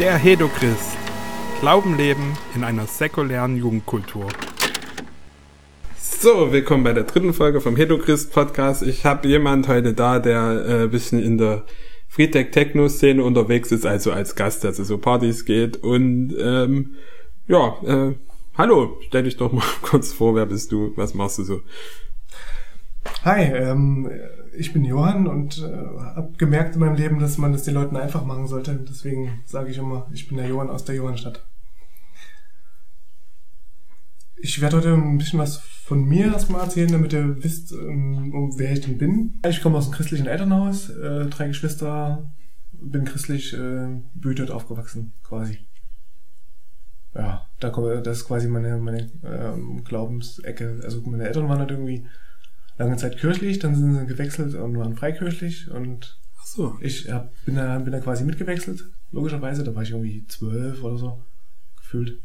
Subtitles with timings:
[0.00, 0.96] Der Hedochrist.
[1.60, 4.26] Glauben leben in einer säkulären Jugendkultur.
[5.96, 8.82] So, willkommen bei der dritten Folge vom Hedochrist Podcast.
[8.82, 11.64] Ich habe jemand heute da, der äh, bisschen in der
[12.08, 16.96] Friedtech Techno Szene unterwegs ist, also als Gast, also so Partys geht und ähm,
[17.46, 18.14] ja, äh,
[18.58, 21.60] hallo, stell dich doch mal kurz vor, wer bist du, was machst du so?
[23.24, 24.10] Hi, ähm,
[24.56, 27.96] ich bin Johann und äh, habe gemerkt in meinem Leben, dass man das den Leuten
[27.96, 28.74] einfach machen sollte.
[28.88, 31.44] Deswegen sage ich immer, ich bin der Johann aus der Johannstadt.
[34.36, 38.72] Ich werde heute ein bisschen was von mir erstmal erzählen, damit ihr wisst, ähm, wer
[38.72, 39.40] ich denn bin.
[39.48, 42.30] Ich komme aus einem christlichen Elternhaus, äh, drei Geschwister,
[42.72, 45.58] bin christlich äh, behütet aufgewachsen, quasi.
[47.14, 50.80] Ja, da komme, das ist quasi meine, meine ähm, Glaubensecke.
[50.84, 52.06] Also meine Eltern waren halt irgendwie
[52.78, 56.78] lange Zeit kirchlich, dann sind sie gewechselt und waren freikirchlich und Ach so.
[56.80, 59.64] ich hab, bin, da, bin da quasi mitgewechselt, logischerweise.
[59.64, 61.22] Da war ich irgendwie zwölf oder so,
[61.76, 62.20] gefühlt.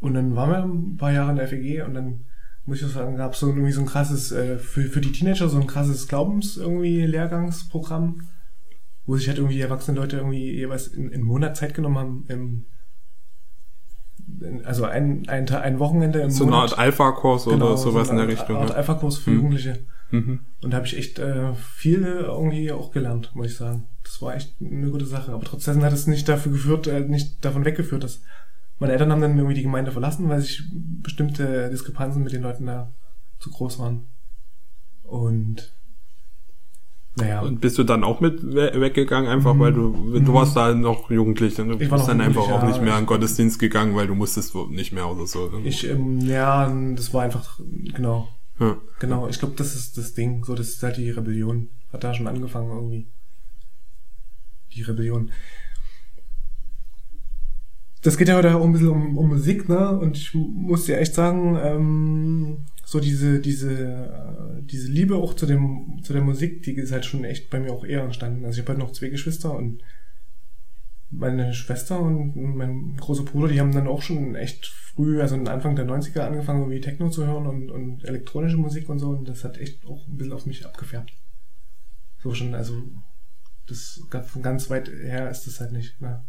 [0.00, 2.24] Und dann waren wir ein paar Jahre in der FEG und dann
[2.64, 5.12] muss ich auch sagen, gab es so irgendwie so ein krasses, äh, für, für die
[5.12, 8.28] Teenager so ein krasses Glaubens irgendwie Lehrgangsprogramm,
[9.04, 12.66] wo sich halt irgendwie erwachsene Leute irgendwie jeweils in, in Monat Zeit genommen haben, im,
[14.64, 16.70] also ein, ein, ein Wochenende im So eine Monat.
[16.72, 18.56] Art Alpha-Kurs Genau, oder sowas so in eine der Art- Richtung.
[18.62, 18.74] Art ne?
[18.76, 19.36] Alpha-Kurs für Hm.
[19.36, 19.78] Jugendliche.
[20.10, 20.40] Mhm.
[20.62, 23.88] Und da habe ich echt äh, viel irgendwie auch gelernt, muss ich sagen.
[24.04, 25.32] Das war echt eine gute Sache.
[25.32, 28.20] Aber trotzdem hat es nicht dafür geführt, äh, nicht davon weggeführt, dass
[28.78, 32.66] meine Eltern haben dann irgendwie die Gemeinde verlassen, weil sich bestimmte Diskrepanzen mit den Leuten
[32.66, 32.92] da
[33.40, 34.06] zu groß waren.
[35.02, 35.72] Und
[37.16, 40.34] naja, Und bist du dann auch mit we weggegangen, einfach weil du, du Mhm.
[40.34, 42.68] warst da noch jugendlich und du bist dann einfach auch ja.
[42.68, 45.48] nicht mehr an Gottesdienst gegangen, weil du musstest nicht mehr oder so.
[45.48, 45.60] ne?
[45.66, 47.58] ich, ähm, ja, das war einfach,
[47.94, 48.28] genau,
[48.60, 48.76] ja.
[48.98, 49.28] genau.
[49.28, 50.44] Ich glaube, das ist das Ding.
[50.44, 51.68] So, das ist halt die Rebellion.
[51.92, 53.06] Hat da schon angefangen irgendwie.
[54.74, 55.30] Die Rebellion.
[58.02, 59.98] Das geht ja heute auch ein bisschen um, um Musik, ne?
[59.98, 65.46] Und ich muss dir echt sagen, ähm, so diese, diese, äh, diese Liebe auch zu
[65.46, 68.44] dem, zu der Musik, die ist halt schon echt bei mir auch eher entstanden.
[68.44, 69.82] Also ich habe halt noch zwei Geschwister und
[71.10, 75.76] meine Schwester und mein großer Bruder, die haben dann auch schon echt früh, also Anfang
[75.76, 79.10] der 90er angefangen, irgendwie Techno zu hören und, und elektronische Musik und so.
[79.10, 81.12] Und das hat echt auch ein bisschen auf mich abgefärbt.
[82.22, 82.82] So schon, also
[83.66, 86.00] das von ganz weit her ist das halt nicht.
[86.00, 86.24] Ne?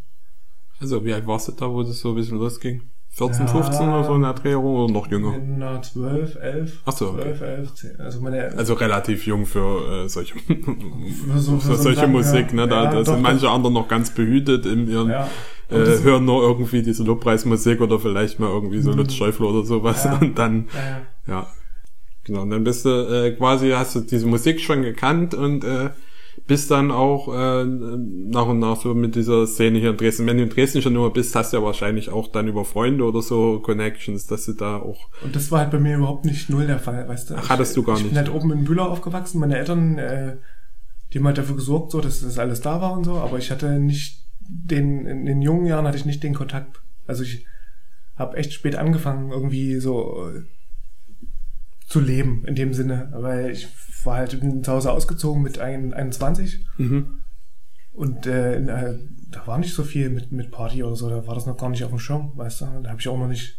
[0.80, 2.82] Also wie alt warst du da, wo das so ein bisschen losging?
[3.10, 3.52] 14, Ja.
[3.52, 5.34] 15 oder so in der Drehung oder noch jünger?
[5.56, 6.82] Na, 12, 11.
[6.84, 7.22] Ach so, okay.
[7.36, 8.00] 12, 11, 10.
[8.00, 12.52] Also meine, Also relativ jung für äh, solche, für so, für so solche einen Musik,
[12.52, 12.68] ne?
[12.68, 15.28] Da, ja, da doch, sind manche anderen noch ganz behütet in ihren, Ja.
[15.70, 18.98] Äh, hören nur irgendwie diese Lobpreismusik oder vielleicht mal irgendwie so Mhm.
[18.98, 20.16] Lutz Schäufler oder sowas Ja.
[20.18, 21.00] und dann, Ja, ja.
[21.40, 21.46] ja.
[22.24, 25.90] Genau, und dann bist du äh, quasi, hast du diese Musik schon gekannt und äh,
[26.46, 30.26] bist dann auch äh, nach und nach so mit dieser Szene hier in Dresden.
[30.26, 33.04] Wenn du in Dresden schon nur bist, hast du ja wahrscheinlich auch dann über Freunde
[33.04, 36.50] oder so Connections, dass du da auch Und das war halt bei mir überhaupt nicht
[36.50, 37.34] null der Fall, weißt du.
[37.36, 38.12] Ach, hattest du gar ich nicht.
[38.12, 39.40] Ich bin halt oben in Bühler aufgewachsen.
[39.40, 40.36] Meine Eltern, äh,
[41.12, 43.50] die haben halt dafür gesorgt, so, dass das alles da war und so, aber ich
[43.50, 46.82] hatte nicht den, in den jungen Jahren hatte ich nicht den Kontakt.
[47.06, 47.46] Also ich
[48.16, 50.42] habe echt spät angefangen, irgendwie so äh,
[51.88, 53.66] zu leben, in dem Sinne, weil ich
[54.04, 57.22] war halt bin zu Hause ausgezogen mit ein- 21 mhm.
[57.92, 58.98] und äh, in, äh,
[59.30, 61.68] da war nicht so viel mit, mit Party oder so, da war das noch gar
[61.70, 62.64] nicht auf dem Schirm, weißt du.
[62.82, 63.58] Da habe ich auch noch nicht,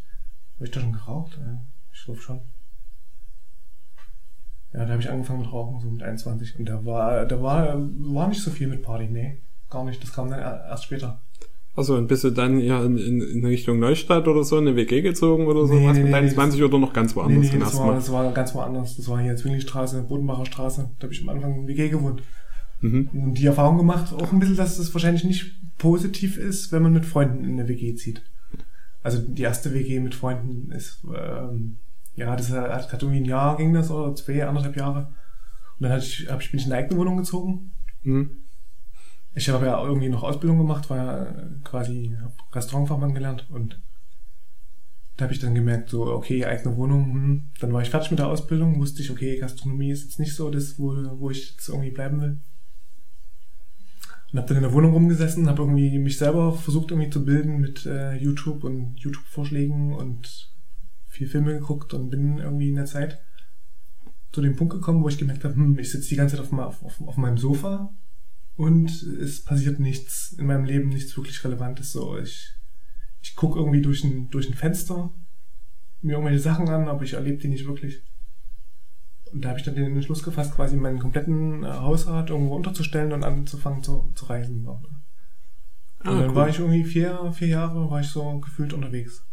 [0.56, 1.40] habe ich da schon geraucht?
[1.94, 2.42] Ich glaube schon.
[4.74, 6.60] Ja, da habe ich angefangen mit Rauchen, so mit 21.
[6.60, 10.02] Und da war, da war, war nicht so viel mit Party, nee, gar nicht.
[10.04, 11.22] Das kam dann er- erst später.
[11.80, 14.76] Also und bist du dann ja in, in, in Richtung Neustadt oder so in eine
[14.76, 15.74] WG gezogen oder so?
[15.74, 17.96] Nee, was nee, mit nee, 21 oder noch ganz Nee, woanders nee, den das war,
[17.96, 18.98] das war ganz woanders.
[18.98, 20.92] Das war hier Zwinglistraße, Bodenbacher Straße.
[21.00, 22.22] Da habe ich am Anfang in WG gewohnt.
[22.82, 23.10] Mhm.
[23.14, 26.92] Und die Erfahrung gemacht, auch ein bisschen, dass es wahrscheinlich nicht positiv ist, wenn man
[26.92, 28.24] mit Freunden in eine WG zieht.
[29.02, 31.78] Also die erste WG mit Freunden ist, ähm,
[32.16, 35.14] ja, das hat, hat irgendwie ein Jahr ging das oder zwei, anderthalb Jahre.
[35.80, 37.72] Und dann hatte ich, hab ich, bin ich in eine eigene Wohnung gezogen.
[38.04, 38.32] Mhm.
[39.36, 42.18] Ich habe ja irgendwie noch Ausbildung gemacht, war ja äh, quasi
[42.52, 43.80] Restaurantfachmann gelernt und
[45.20, 47.50] da habe ich dann gemerkt, so, okay, eigene Wohnung, hm.
[47.60, 50.50] dann war ich fertig mit der Ausbildung, wusste ich, okay, Gastronomie ist jetzt nicht so
[50.50, 52.40] das, wo, wo ich jetzt irgendwie bleiben will.
[54.32, 57.60] Und habe dann in der Wohnung rumgesessen, habe irgendwie mich selber versucht irgendwie zu bilden
[57.60, 60.54] mit äh, YouTube und YouTube-Vorschlägen und
[61.08, 63.20] viel Filme geguckt und bin irgendwie in der Zeit
[64.32, 66.54] zu dem Punkt gekommen, wo ich gemerkt habe, hm, ich sitze die ganze Zeit auf,
[66.54, 67.94] auf, auf, auf meinem Sofa
[68.60, 71.94] und es passiert nichts in meinem Leben, nichts wirklich Relevantes.
[71.94, 72.54] So, ich,
[73.22, 75.14] ich gucke irgendwie durch ein, durch ein Fenster
[76.02, 78.04] mir irgendwelche Sachen an, aber ich erlebe die nicht wirklich.
[79.32, 83.14] Und da habe ich dann den Entschluss gefasst, quasi meinen kompletten äh, Hausrat irgendwo unterzustellen
[83.14, 84.66] und anzufangen zu, zu reisen.
[84.66, 84.82] So.
[86.00, 86.36] Ah, und dann cool.
[86.36, 89.26] war ich irgendwie vier, vier Jahre, war ich so gefühlt unterwegs.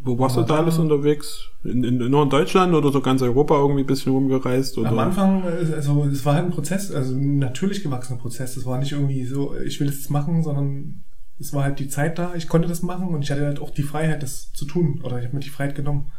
[0.00, 1.50] Wo warst du da alles unterwegs?
[1.64, 4.78] In, in, nur in Deutschland oder so ganz Europa irgendwie ein bisschen rumgereist?
[4.78, 4.88] Oder?
[4.88, 8.56] Am Anfang, also es war halt ein Prozess, also ein natürlich gewachsener Prozess.
[8.56, 11.04] Es war nicht irgendwie so, ich will das jetzt machen, sondern
[11.38, 13.70] es war halt die Zeit da, ich konnte das machen und ich hatte halt auch
[13.70, 15.00] die Freiheit, das zu tun.
[15.02, 16.10] Oder ich habe mir die Freiheit genommen.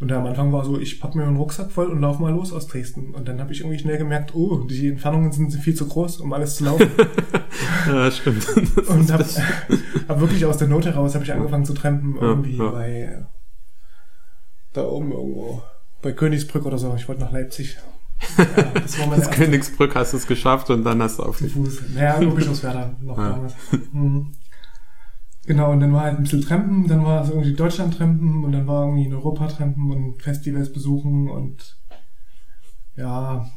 [0.00, 2.54] Und am Anfang war so, ich pack mir einen Rucksack voll und lauf mal los
[2.54, 3.14] aus Dresden.
[3.14, 6.32] Und dann habe ich irgendwie schnell gemerkt, oh, die Entfernungen sind viel zu groß, um
[6.32, 6.88] alles zu laufen.
[7.86, 8.48] ja, stimmt.
[8.88, 9.26] und habe
[10.08, 13.26] hab wirklich aus der Not heraus habe ich angefangen zu trampen, irgendwie ja, bei
[14.72, 15.62] da oben irgendwo,
[16.00, 16.94] bei Königsbrück oder so.
[16.96, 17.76] Ich wollte nach Leipzig.
[18.38, 21.38] Ja, das war meine das Königsbrück hast du es geschafft und dann hast du auf
[21.38, 21.82] den Fuß.
[21.94, 23.54] Naja, nur Bischofswerda noch damals.
[23.92, 24.32] Mhm.
[25.50, 28.68] Genau, und dann war halt ein bisschen Trampen, dann war es irgendwie Deutschland-Trampen und dann
[28.68, 31.76] war irgendwie in Europa-Trampen und Festivals besuchen und
[32.94, 33.50] ja,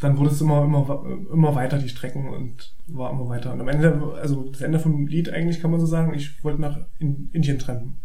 [0.00, 3.52] dann wurde es immer, immer, immer weiter, die Strecken und war immer weiter.
[3.52, 6.60] Und am Ende, also das Ende vom Lied eigentlich kann man so sagen, ich wollte
[6.60, 8.00] nach Indien trampen.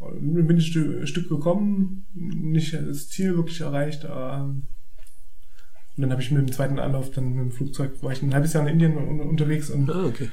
[0.00, 4.04] Bin ein Stück gekommen, nicht das Ziel wirklich erreicht.
[4.06, 4.66] Und
[5.96, 8.54] dann habe ich mit dem zweiten Anlauf dann mit dem Flugzeug, war ich ein halbes
[8.54, 10.28] Jahr in Indien unterwegs und ah, okay.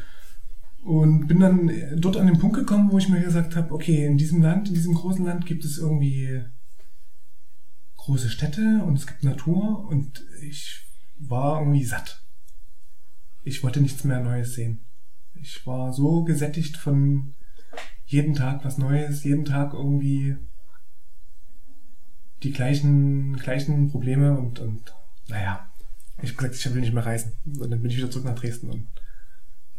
[0.85, 4.19] Und bin dann dort an den Punkt gekommen, wo ich mir gesagt habe, okay, in
[4.19, 6.43] diesem Land, in diesem großen Land gibt es irgendwie
[7.97, 10.85] große Städte und es gibt Natur und ich
[11.17, 12.23] war irgendwie satt.
[13.43, 14.85] Ich wollte nichts mehr Neues sehen.
[15.33, 17.33] Ich war so gesättigt von
[18.05, 20.37] jeden Tag was Neues, jeden Tag irgendwie
[22.43, 24.93] die gleichen, gleichen Probleme und, und
[25.29, 25.67] naja,
[26.21, 27.33] ich habe gesagt, ich will nicht mehr reisen.
[27.59, 28.87] Und dann bin ich wieder zurück nach Dresden und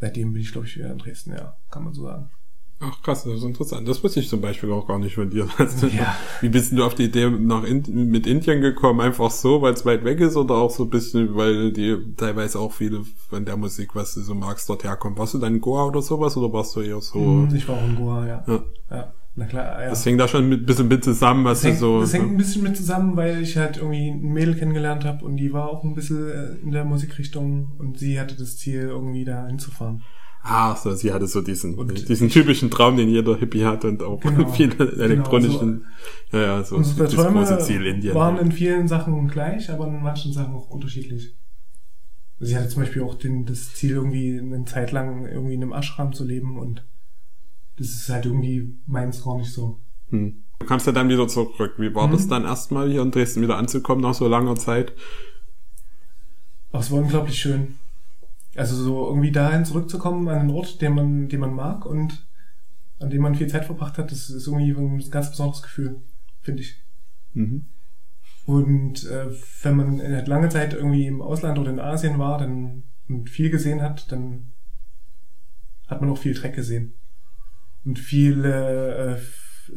[0.01, 2.31] seitdem bin ich, glaube ich, wieder in Dresden, ja, kann man so sagen.
[2.79, 3.89] Ach krass, das ist interessant.
[3.89, 5.49] Das wusste ich zum Beispiel auch gar nicht von dir.
[5.97, 6.15] Ja.
[6.43, 9.01] Wie bist du auf die Idee nach in mit Indien gekommen?
[9.01, 12.59] Einfach so, weil es weit weg ist oder auch so ein bisschen, weil die teilweise
[12.59, 15.17] auch viele von der Musik, was du so magst, dort herkommen.
[15.17, 17.19] Warst du dann in Goa oder sowas oder warst du eher so?
[17.19, 18.45] Hm, ich war auch in Goa, ja.
[18.47, 18.65] ja.
[18.91, 19.15] ja.
[19.39, 19.91] Na klar, ja.
[19.91, 22.01] Das hängt da schon ein bisschen mit zusammen, was das hängt, so.
[22.01, 25.37] Das hängt ein bisschen mit zusammen, weil ich halt irgendwie ein Mädel kennengelernt habe und
[25.37, 29.27] die war auch ein bisschen äh, in der Musikrichtung und sie hatte das Ziel, irgendwie
[29.27, 30.03] da hinzufahren.
[30.43, 34.03] Ah, so, sie hatte so diesen, und diesen typischen Traum, den jeder Hippie hat und
[34.03, 35.85] auch genau, viele genau, elektronischen,
[36.31, 38.15] genau, ja, ja, so das Träume große Ziel Indien.
[38.15, 41.37] waren in vielen Sachen gleich, aber in manchen Sachen auch unterschiedlich.
[42.39, 45.73] Sie hatte zum Beispiel auch den, das Ziel, irgendwie eine Zeit lang irgendwie in einem
[45.73, 46.87] Ashram zu leben und
[47.77, 49.81] das ist halt irgendwie meins gar nicht so.
[50.11, 50.43] Hm.
[50.59, 51.75] Du kamst ja dann wieder zurück.
[51.79, 52.13] Wie war hm.
[52.13, 54.93] das dann erstmal hier in Dresden wieder anzukommen nach so langer Zeit?
[56.73, 57.77] Ach, es war unglaublich schön.
[58.55, 62.27] Also so irgendwie dahin zurückzukommen an einen Ort, den man, den man mag und
[62.99, 66.01] an dem man viel Zeit verbracht hat, das ist irgendwie ein ganz besonderes Gefühl,
[66.41, 66.83] finde ich.
[67.35, 67.67] Mhm.
[68.47, 69.27] Und äh,
[69.63, 73.83] wenn man lange Zeit irgendwie im Ausland oder in Asien war dann, und viel gesehen
[73.83, 74.53] hat, dann
[75.87, 76.95] hat man auch viel Dreck gesehen.
[77.87, 79.17] Und viel, äh,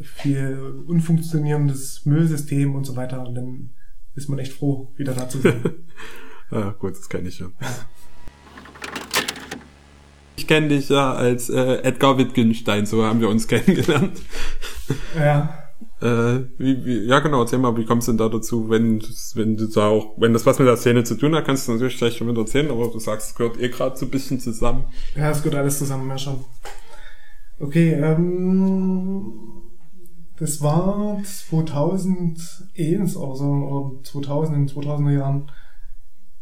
[0.03, 3.25] viel unfunktionierendes Müllsystem und so weiter.
[3.25, 3.69] Und dann
[4.15, 5.63] ist man echt froh, wieder da zu sein.
[6.51, 7.47] ja, gut, das kenne ich ja.
[7.61, 7.67] ja.
[10.35, 14.19] Ich kenne dich ja als äh, Edgar Wittgenstein, so haben wir uns kennengelernt.
[15.15, 15.69] Ja.
[16.01, 19.01] Äh, wie, wie, ja genau, erzähl mal, wie kommst du denn da dazu, wenn,
[19.35, 21.73] wenn du da auch, wenn das was mit der Szene zu tun hat, kannst du
[21.73, 24.39] natürlich gleich schon wieder erzählen, aber du sagst, es gehört eh gerade so ein bisschen
[24.39, 24.85] zusammen.
[25.15, 26.45] Ja, es gehört alles zusammen, ja schon.
[27.59, 29.33] Okay, ähm,
[30.37, 35.51] das war 2001 oder so, oder 2000, in 2000er Jahren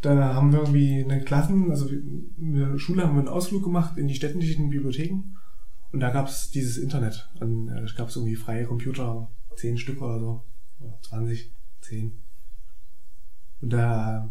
[0.01, 3.97] da haben wir irgendwie eine Klassen, also in der Schule haben wir einen Ausflug gemacht
[3.97, 5.35] in die städtischen Bibliotheken
[5.91, 7.29] und da gab es dieses Internet.
[7.39, 10.43] Und da gab es irgendwie freie Computer, zehn Stück oder so,
[11.01, 12.13] 20, 10.
[13.61, 14.29] Und da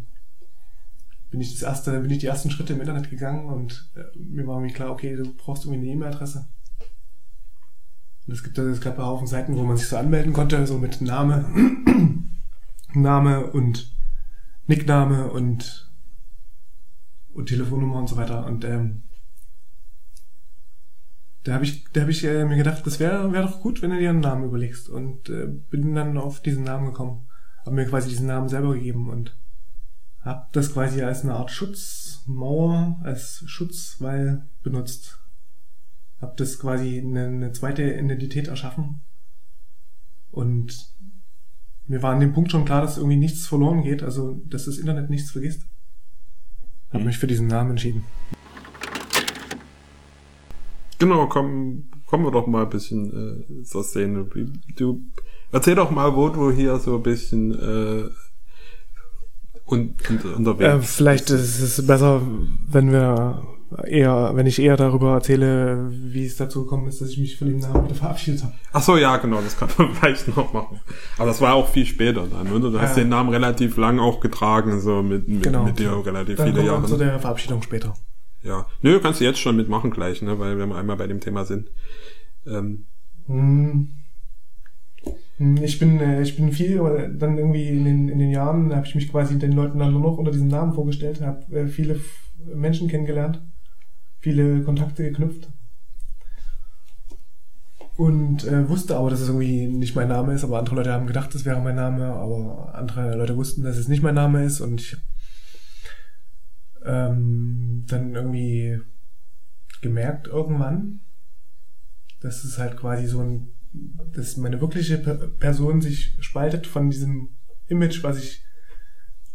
[1.30, 4.46] bin ich das erste, bin ich die ersten Schritte im Internet gegangen und äh, mir
[4.46, 6.46] war irgendwie klar, okay, du brauchst irgendwie eine E-Mail-Adresse.
[8.26, 10.66] Und es gibt da, es gab einen Haufen Seiten, wo man sich so anmelden konnte,
[10.66, 11.46] so mit Name,
[12.94, 13.92] Name und
[14.66, 15.90] Nickname und,
[17.32, 18.46] und Telefonnummer und so weiter.
[18.46, 19.02] Und ähm,
[21.44, 23.90] da habe ich, da hab ich äh, mir gedacht, das wäre wär doch gut, wenn
[23.90, 24.88] du dir einen Namen überlegst.
[24.88, 27.28] Und äh, bin dann auf diesen Namen gekommen.
[27.64, 29.36] Habe mir quasi diesen Namen selber gegeben und
[30.20, 35.20] habe das quasi als eine Art Schutzmauer, als Schutzwall benutzt.
[36.20, 39.02] Habe das quasi eine, eine zweite Identität erschaffen.
[40.30, 40.94] Und
[41.86, 44.78] mir war an dem Punkt schon klar, dass irgendwie nichts verloren geht, also dass das
[44.78, 45.62] Internet nichts vergisst.
[46.88, 47.06] Habe mhm.
[47.06, 48.04] mich für diesen Namen entschieden.
[50.98, 54.26] Genau, komm, kommen wir doch mal ein bisschen äh, zur Szene.
[54.76, 55.02] Du
[55.52, 58.08] erzähl doch mal, wo du hier so ein bisschen äh,
[59.66, 60.74] und, und unterwegs.
[60.74, 62.22] Äh, vielleicht ist es besser,
[62.68, 63.42] wenn wir
[63.86, 67.48] eher, wenn ich eher darüber erzähle, wie es dazu gekommen ist, dass ich mich von
[67.48, 68.54] dem Namen wieder verabschiedet habe.
[68.72, 70.80] Ach so, ja, genau, das kann man vielleicht noch machen.
[71.18, 72.70] Aber das war auch viel später dann, oder?
[72.70, 73.02] Du hast Ja.
[73.02, 75.64] den Namen relativ lang auch getragen, so mit, mit, Genau.
[75.64, 76.84] mit dir relativ Dann viele Jahre.
[76.86, 77.94] zu der Verabschiedung später.
[78.42, 78.66] Ja.
[78.82, 81.68] Nö, kannst du jetzt schon mitmachen gleich, ne, weil wir einmal bei dem Thema sind.
[82.46, 82.86] Ähm,
[83.26, 83.88] Hm.
[85.38, 88.74] Hm, Ich bin, äh, ich bin viel, aber dann irgendwie in den, in den Jahren
[88.74, 91.66] habe ich mich quasi den Leuten dann nur noch unter diesem Namen vorgestellt, habe äh,
[91.66, 91.98] viele
[92.54, 93.42] Menschen kennengelernt,
[94.26, 95.48] viele Kontakte geknüpft
[97.94, 101.06] und äh, wusste aber, dass es irgendwie nicht mein Name ist, aber andere Leute haben
[101.06, 104.60] gedacht, das wäre mein Name, aber andere Leute wussten, dass es nicht mein Name ist
[104.60, 104.96] und ich
[106.84, 108.80] ähm, dann irgendwie
[109.80, 111.02] gemerkt irgendwann,
[112.18, 113.50] dass es halt quasi so ein,
[114.12, 117.28] dass meine wirkliche Per- Person sich spaltet von diesem
[117.68, 118.42] Image, was ich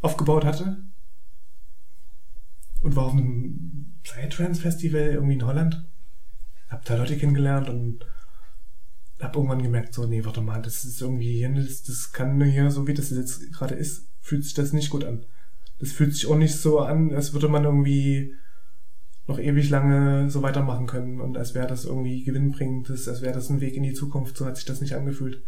[0.02, 0.84] aufgebaut hatte.
[2.82, 5.86] Und war auf einem Psytrance-Festival irgendwie in Holland.
[6.70, 8.06] Hab da Leute kennengelernt und
[9.20, 12.72] hab irgendwann gemerkt, so, nee, warte mal, das ist irgendwie hier, das, das kann hier,
[12.72, 15.26] so wie das jetzt gerade ist, fühlt sich das nicht gut an.
[15.80, 18.34] Das fühlt sich auch nicht so an, als würde man irgendwie
[19.28, 23.50] noch ewig lange so weitermachen können und als wäre das irgendwie gewinnbringend, als wäre das
[23.50, 25.44] ein Weg in die Zukunft, so hat sich das nicht angefühlt.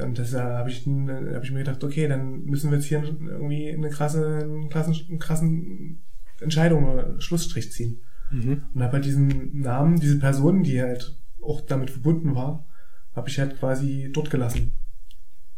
[0.00, 3.70] Und deshalb habe ich, hab ich mir gedacht, okay, dann müssen wir jetzt hier irgendwie
[3.70, 6.02] eine krasse, einen krassen, einen krassen
[6.40, 8.00] Entscheidung oder Schlussstrich ziehen.
[8.30, 8.62] mhm.
[8.74, 12.64] Und habe halt diesen Namen, diese Person, die halt auch damit verbunden war,
[13.14, 14.72] habe ich halt quasi dort gelassen.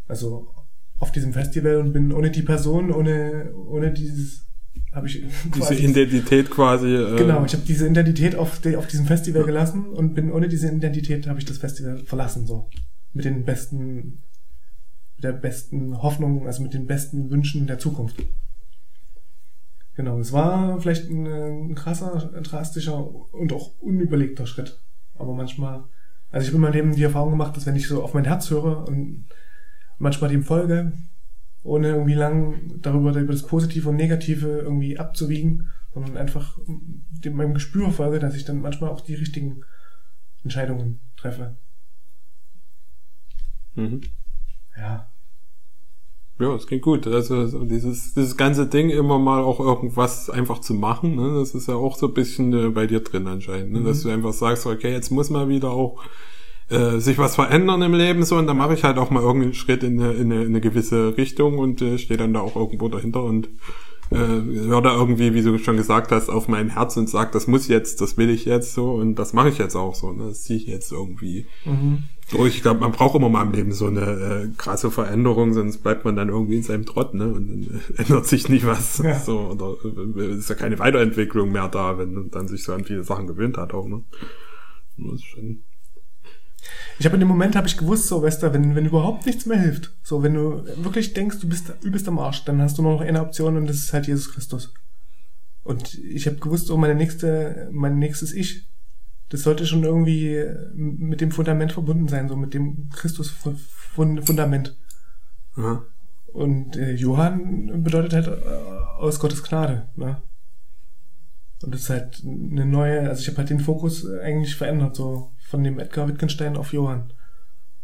[0.09, 0.53] Also
[0.99, 4.47] auf diesem Festival und bin ohne die Person, ohne, ohne dieses,
[4.93, 5.23] habe ich
[5.55, 6.89] Diese Identität quasi.
[6.89, 10.49] Äh, Genau, ich habe diese Identität auf, de, auf diesem Festival gelassen und bin ohne
[10.49, 12.69] diese Identität habe ich das Festival verlassen so
[13.13, 14.23] mit den besten
[15.17, 18.23] mit der besten Hoffnung, also mit den besten Wünschen der Zukunft.
[19.97, 24.79] Genau, es war vielleicht ein, ein krasser, drastischer und auch unüberlegter Schritt,
[25.15, 25.85] aber manchmal,
[26.31, 28.27] also ich habe in meinem Leben die Erfahrung gemacht, dass wenn ich so auf mein
[28.27, 29.27] Herz höre und
[29.99, 30.93] manchmal dem folge,
[31.63, 37.55] ohne irgendwie lang darüber über das Positive und Negative irgendwie abzuwiegen, sondern einfach dem meinem
[37.55, 39.63] Gespür folge, dass ich dann manchmal auch die richtigen
[40.45, 41.57] Entscheidungen treffe.
[43.75, 44.03] Mhm.
[44.77, 45.11] Ja.
[46.39, 47.07] Ja, es geht gut.
[47.07, 51.39] Also so dieses, dieses ganze Ding immer mal auch irgendwas einfach zu machen, ne?
[51.39, 53.83] das ist ja auch so ein bisschen äh, bei dir drin anscheinend, ne?
[53.83, 54.09] dass Mhm.
[54.09, 56.03] du einfach sagst, okay, jetzt muss mal wieder auch
[56.69, 59.55] äh, sich was verändern im Leben so und dann mache ich halt auch mal irgendeinen
[59.55, 62.57] Schritt in eine, in eine, in eine gewisse Richtung und äh, stehe dann da auch
[62.57, 63.49] irgendwo dahinter und
[64.11, 67.47] äh, höre da irgendwie, wie du schon gesagt hast, auf mein Herz und sag, das
[67.47, 70.13] muss jetzt, das will ich jetzt so und das mache ich jetzt auch so.
[70.13, 70.25] Ne?
[70.29, 72.05] Das ziehe ich jetzt irgendwie Mhm.
[72.31, 72.57] Durch.
[72.57, 76.05] Ich glaube, man braucht immer mal im Leben so eine äh, krasse Veränderung, sonst bleibt
[76.05, 77.27] man dann irgendwie in seinem Trott, ne?
[77.29, 78.99] Und dann äh, ändert sich nie was.
[78.99, 79.19] Ja.
[79.19, 79.77] So, oder
[80.17, 83.27] äh, ist ja keine Weiterentwicklung mehr da, wenn man dann sich so an viele Sachen
[83.27, 84.03] gewöhnt hat auch, ne?
[86.99, 89.61] Ich habe in dem Moment habe ich gewusst, so Wester, wenn wenn überhaupt nichts mehr
[89.61, 92.95] hilft, so wenn du wirklich denkst, du bist übelst am Arsch, dann hast du nur
[92.95, 94.73] noch eine Option und das ist halt Jesus Christus.
[95.63, 98.69] Und ich habe gewusst, so meine nächste, mein nächstes Ich,
[99.29, 104.77] das sollte schon irgendwie mit dem Fundament verbunden sein, so mit dem Christus-Fundament.
[105.57, 105.85] Ja.
[106.33, 108.49] Und äh, Johann bedeutet halt äh,
[108.99, 109.89] aus Gottes Gnade.
[109.97, 110.23] Ne?
[111.63, 114.95] Und das ist halt eine neue, also ich habe halt den Fokus äh, eigentlich verändert,
[114.97, 117.13] so von dem Edgar Wittgenstein auf Johann.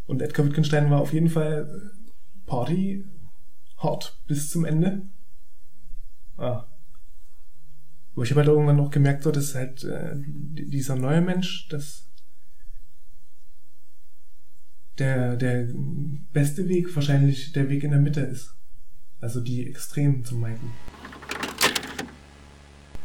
[0.07, 3.05] Und Edgar Wittgenstein war auf jeden Fall äh, Party
[3.79, 5.03] hart bis zum Ende.
[6.37, 6.67] Ah.
[8.14, 12.09] Aber ich habe halt irgendwann auch gemerkt, so, dass halt äh, dieser neue Mensch, dass
[14.99, 15.69] der, der
[16.33, 18.54] beste Weg wahrscheinlich der Weg in der Mitte ist.
[19.21, 20.73] Also die Extremen zu meiden.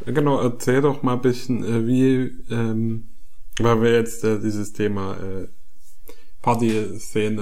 [0.06, 3.10] Genau, erzähl doch mal ein bisschen, äh, wie, ähm,
[3.60, 5.48] weil wir jetzt äh, dieses Thema äh,
[6.42, 7.42] Party-Szene,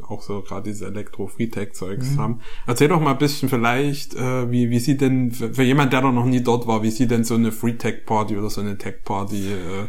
[0.00, 2.18] äh, auch so gerade dieses Elektro-Freetech-Zeugs Mhm.
[2.18, 2.40] haben.
[2.66, 6.02] Erzähl doch mal ein bisschen vielleicht, äh, wie, wie sieht denn, für, für jemand, der
[6.02, 9.52] da noch nie dort war, wie sieht denn so eine Freetech-Party oder so eine Tech-Party,
[9.52, 9.88] äh,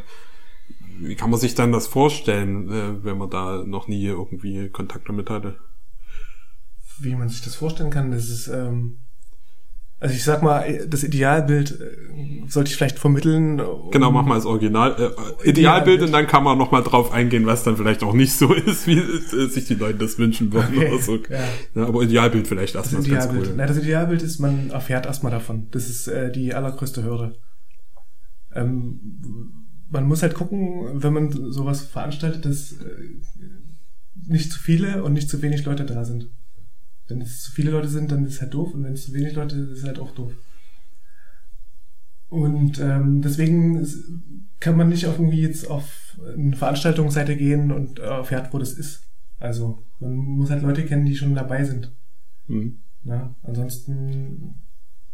[1.01, 5.08] wie kann man sich dann das vorstellen, äh, wenn man da noch nie irgendwie Kontakt
[5.08, 5.58] damit hatte?
[7.00, 8.98] Wie man sich das vorstellen kann, das ist, ähm,
[10.00, 13.60] also ich sag mal, das Idealbild äh, sollte ich vielleicht vermitteln.
[13.60, 15.13] um- Genau, mach mal das Original,
[15.44, 18.34] äh, Idealbild und dann kann man noch mal drauf eingehen, was dann vielleicht auch nicht
[18.34, 21.15] so ist, wie äh, sich die Leute das wünschen würden Okay, oder so.
[21.18, 21.39] ja.
[21.75, 23.50] Ja, aber Idealbild vielleicht Das erstmal ist ganz Idealbild.
[23.50, 23.56] cool.
[23.58, 25.68] Na, das Idealbild ist, man erfährt erstmal davon.
[25.72, 27.36] Das ist äh, die allergrößte Hürde.
[28.56, 29.00] Ähm,
[29.91, 32.77] man muss halt gucken, wenn man sowas veranstaltet, dass äh,
[34.27, 36.29] nicht zu viele und nicht zu wenig Leute da sind.
[37.09, 39.13] Wenn es zu viele Leute sind, dann ist es halt doof und wenn es zu
[39.13, 40.31] wenig Leute sind, ist es halt auch doof.
[42.29, 43.83] Und ähm, deswegen
[44.59, 49.01] kann man nicht irgendwie jetzt auf eine Veranstaltungsseite gehen und erfährt, wo das ist.
[49.39, 51.91] Also man muss halt Leute kennen, die schon dabei sind.
[52.47, 52.79] Mhm.
[53.03, 54.55] Ja, ansonsten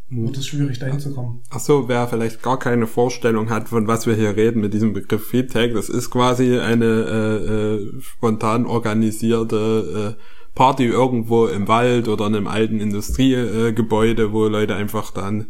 [0.09, 1.41] wird es schwierig, da hinzukommen.
[1.49, 4.93] Ach so, wer vielleicht gar keine Vorstellung hat, von was wir hier reden mit diesem
[4.93, 10.21] Begriff Feedtech, das ist quasi eine äh, äh, spontan organisierte äh,
[10.55, 15.47] Party irgendwo im Wald oder in einem alten Industriegebäude, wo Leute einfach dann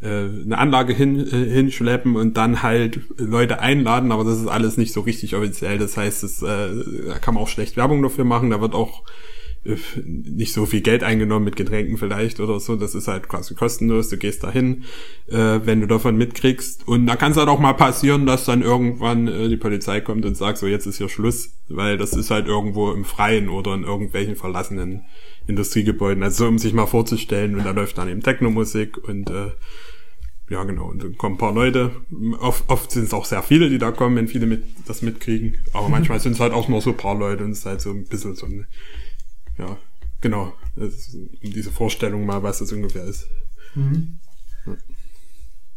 [0.00, 4.76] äh, eine Anlage hin, äh, hinschleppen und dann halt Leute einladen, aber das ist alles
[4.76, 5.78] nicht so richtig offiziell.
[5.78, 6.68] Das heißt, es, äh,
[7.06, 9.02] da kann man auch schlecht Werbung dafür machen, da wird auch
[10.04, 12.76] nicht so viel Geld eingenommen mit Getränken vielleicht oder so.
[12.76, 14.08] Das ist halt quasi kostenlos.
[14.08, 14.84] Du gehst dahin,
[15.28, 16.86] äh, wenn du davon mitkriegst.
[16.86, 20.24] Und da kann es halt auch mal passieren, dass dann irgendwann äh, die Polizei kommt
[20.24, 23.74] und sagt, so jetzt ist hier Schluss, weil das ist halt irgendwo im Freien oder
[23.74, 25.02] in irgendwelchen verlassenen
[25.46, 26.22] Industriegebäuden.
[26.22, 29.50] Also so, um sich mal vorzustellen, und da läuft dann eben Technomusik und äh,
[30.48, 30.86] ja, genau.
[30.86, 31.90] Und dann kommen ein paar Leute.
[32.38, 35.56] Oft, oft sind es auch sehr viele, die da kommen, wenn viele mit, das mitkriegen.
[35.72, 37.80] Aber manchmal sind es halt auch nur so ein paar Leute und es ist halt
[37.80, 38.66] so ein bisschen so ein
[39.58, 39.76] ja,
[40.20, 40.52] genau.
[41.42, 43.28] diese Vorstellung mal, was das ungefähr ist.
[43.74, 44.18] Mhm.
[44.66, 44.76] Ja.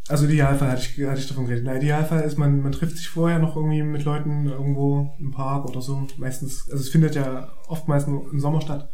[0.10, 1.66] Also Idealfall hatte ich, hatte ich davon geredet.
[1.66, 5.66] Na, Idealfall ist, man, man trifft sich vorher noch irgendwie mit Leuten irgendwo im Park
[5.66, 6.08] oder so.
[6.18, 8.90] Meistens, also es findet ja oftmals nur im Sommer statt.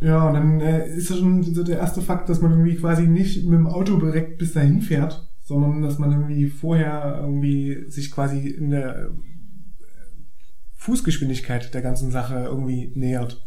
[0.00, 3.02] Ja, und dann äh, ist das schon so der erste Fakt, dass man irgendwie quasi
[3.02, 8.10] nicht mit dem Auto direkt bis dahin fährt, sondern dass man irgendwie vorher irgendwie sich
[8.10, 9.10] quasi in der
[10.78, 13.44] Fußgeschwindigkeit der ganzen Sache irgendwie nähert.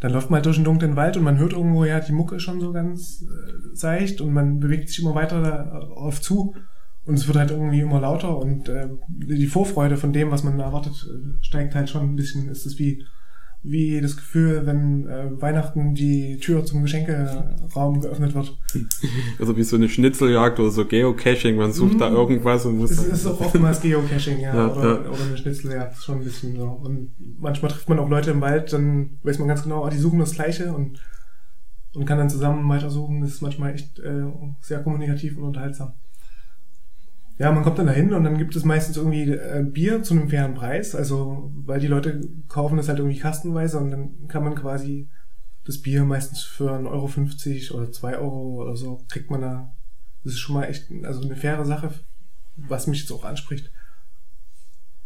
[0.00, 2.38] Dann läuft man halt durch den dunklen Wald und man hört irgendwo ja die Mucke
[2.38, 6.54] schon so ganz äh, seicht und man bewegt sich immer weiter darauf zu
[7.04, 10.60] und es wird halt irgendwie immer lauter und äh, die Vorfreude von dem, was man
[10.60, 12.48] erwartet, äh, steigt halt schon ein bisschen.
[12.48, 13.04] Ist es wie
[13.62, 18.56] wie das Gefühl, wenn äh, Weihnachten die Tür zum Geschenkeraum geöffnet wird.
[19.38, 21.98] Also wie so eine Schnitzeljagd oder so Geocaching, man sucht mm.
[21.98, 22.16] da mhm.
[22.16, 22.90] irgendwas und muss.
[22.90, 25.10] Es ist auch oftmals Geocaching, ja, ja, oder, ja.
[25.10, 26.64] oder eine Schnitzeljagd, schon ein bisschen so.
[26.64, 29.98] Und manchmal trifft man auch Leute im Wald, dann weiß man ganz genau, ah, die
[29.98, 31.00] suchen das Gleiche und,
[31.94, 33.20] und kann dann zusammen weitersuchen.
[33.20, 34.24] Das ist manchmal echt äh,
[34.60, 35.92] sehr kommunikativ und unterhaltsam.
[37.38, 40.28] Ja, man kommt dann dahin und dann gibt es meistens irgendwie äh, Bier zu einem
[40.28, 44.56] fairen Preis, also weil die Leute kaufen das halt irgendwie kastenweise und dann kann man
[44.56, 45.08] quasi
[45.64, 49.72] das Bier meistens für 1,50 Euro oder 2 Euro oder so kriegt man da.
[50.24, 51.92] Das ist schon mal echt also eine faire Sache,
[52.56, 53.70] was mich jetzt auch anspricht.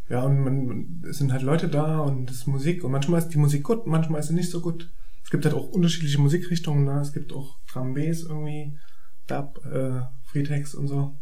[0.08, 3.28] Ja, und man, es sind halt Leute da und es ist Musik und manchmal ist
[3.28, 4.90] die Musik gut, manchmal ist sie nicht so gut.
[5.22, 7.00] Es gibt halt auch unterschiedliche Musikrichtungen, ne?
[7.00, 8.78] es gibt auch Drum Bass irgendwie,
[9.26, 11.18] Dub, äh, Freetext und so.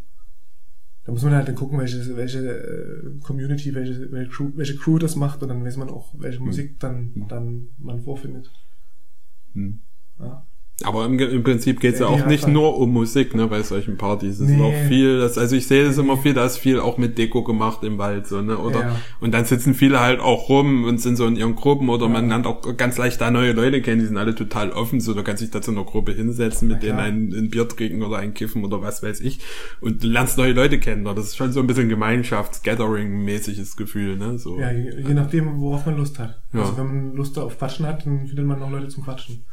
[1.05, 4.99] Da muss man halt dann gucken, welche, welche äh, Community, welche, welche, Crew, welche Crew
[4.99, 6.47] das macht und dann weiß man auch, welche hm.
[6.47, 7.29] Musik dann, hm.
[7.29, 8.51] dann man vorfindet.
[9.55, 9.81] Hm.
[10.19, 10.47] Ja.
[10.83, 13.99] Aber im, im Prinzip geht's ja, ja auch nicht nur um Musik, ne, bei solchen
[13.99, 14.41] Partys.
[14.41, 14.57] Es nee.
[14.57, 17.19] ist auch viel, das, also ich sehe das immer viel, da ist viel auch mit
[17.19, 18.97] Deko gemacht im Wald, so, ne, oder, ja.
[19.21, 22.13] und dann sitzen viele halt auch rum und sind so in ihren Gruppen oder ja.
[22.13, 25.13] man lernt auch ganz leicht da neue Leute kennen, die sind alle total offen, so,
[25.13, 28.19] du kannst dich da zu einer Gruppe hinsetzen, mit denen ein, ein, Bier trinken oder
[28.19, 29.41] ein Kiffen oder was weiß ich
[29.81, 34.39] und du lernst neue Leute kennen, das ist schon so ein bisschen Gemeinschafts-Gathering-mäßiges Gefühl, ne,
[34.39, 34.59] so.
[34.59, 36.41] Ja, je, je nachdem, worauf man Lust hat.
[36.53, 39.45] Also wenn man Lust auf Quatschen hat, dann findet man noch Leute zum Quatschen.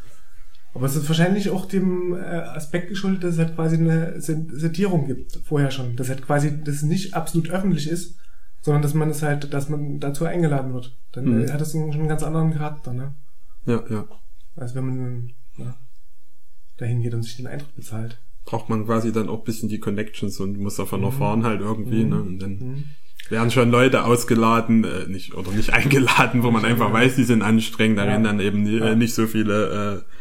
[0.73, 5.07] Aber es ist wahrscheinlich auch dem äh, Aspekt geschuldet, dass es halt quasi eine Sentierung
[5.07, 5.95] gibt, vorher schon.
[5.95, 8.19] Dass halt quasi, dass es nicht absolut öffentlich ist,
[8.61, 10.95] sondern dass man es halt, dass man dazu eingeladen wird.
[11.13, 11.51] Dann mhm.
[11.51, 13.15] hat es schon einen ganz anderen Charakter, ne?
[13.65, 14.05] Ja, ja.
[14.55, 15.75] Als wenn man ja,
[16.77, 18.19] dahin geht und sich den Eintritt bezahlt.
[18.45, 21.05] Braucht man quasi dann auch bisschen die Connections und muss davon mhm.
[21.07, 22.09] erfahren halt irgendwie, mhm.
[22.09, 22.21] ne?
[22.21, 22.83] Und dann mhm.
[23.29, 27.41] werden schon Leute ausgeladen, äh, nicht, oder nicht eingeladen, wo man einfach weiß, die sind
[27.41, 28.11] anstrengend, da ja.
[28.11, 28.87] rennen dann eben ja.
[28.87, 30.13] äh, nicht so viele äh,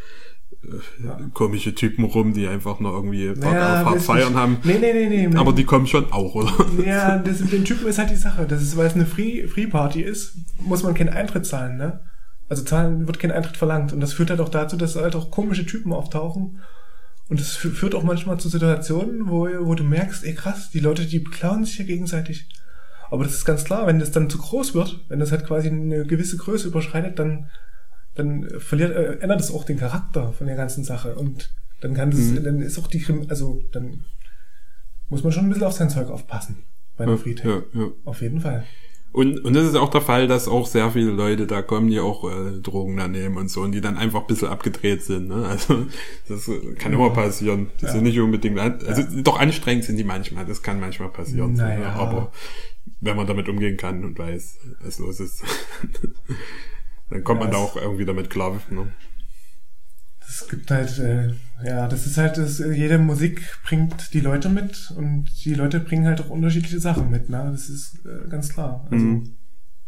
[1.05, 1.19] ja.
[1.33, 4.37] komische Typen rum, die einfach nur irgendwie naja, auf feiern nicht.
[4.37, 4.59] haben.
[4.65, 5.37] Nee, nee, nee, nee.
[5.37, 6.53] Aber die kommen schon auch, oder?
[6.85, 8.47] Ja, das mit den Typen ist halt die Sache.
[8.47, 12.01] Das ist, weil es eine Free, Free Party ist, muss man keinen Eintritt zahlen, ne?
[12.49, 13.93] Also zahlen wird kein Eintritt verlangt.
[13.93, 16.61] Und das führt halt auch dazu, dass halt auch komische Typen auftauchen.
[17.29, 21.07] Und das führt auch manchmal zu Situationen, wo, wo du merkst, ey krass, die Leute,
[21.07, 22.49] die beklauen sich ja gegenseitig.
[23.11, 25.69] Aber das ist ganz klar, wenn das dann zu groß wird, wenn das halt quasi
[25.69, 27.51] eine gewisse Größe überschreitet, dann
[28.17, 32.11] dann verliert, äh, ändert es auch den Charakter von der ganzen Sache und dann kann
[32.11, 32.45] das, mhm.
[32.45, 34.05] dann ist auch die, also dann
[35.09, 36.65] muss man schon ein bisschen auf sein Zeug aufpassen
[36.97, 37.63] bei einem ja, Friedhof.
[37.73, 37.89] Ja, ja.
[38.05, 38.65] Auf jeden Fall.
[39.13, 42.01] Und, und das ist auch der Fall, dass auch sehr viele Leute da kommen, die
[42.01, 45.29] auch äh, Drogen da nehmen und so und die dann einfach ein bisschen abgedreht sind.
[45.29, 45.47] Ne?
[45.49, 45.87] Also
[46.29, 47.71] das kann immer passieren.
[47.81, 51.55] Die sind nicht unbedingt, also doch anstrengend sind die manchmal, das kann manchmal passieren.
[51.55, 51.79] Naja.
[51.79, 51.87] Ne?
[51.95, 52.33] Aber
[53.01, 55.43] wenn man damit umgehen kann und weiß, was los ist.
[57.11, 58.61] Dann kommt ja, man da auch irgendwie damit klar.
[58.71, 58.93] Ne?
[60.29, 64.93] Es gibt halt, äh, ja, das ist halt, das, jede Musik bringt die Leute mit
[64.97, 67.49] und die Leute bringen halt auch unterschiedliche Sachen mit, ne?
[67.53, 68.87] Das ist äh, ganz klar.
[68.91, 69.37] Also, Mhm.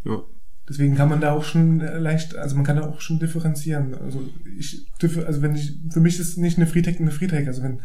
[0.05, 0.23] Ja.
[0.69, 3.95] Deswegen kann man da auch schon äh, leicht, also man kann da auch schon differenzieren.
[3.95, 4.23] Also
[4.59, 4.87] ich
[5.27, 7.47] also wenn ich, für mich ist nicht eine Freetech eine Freetech.
[7.47, 7.81] Also wenn,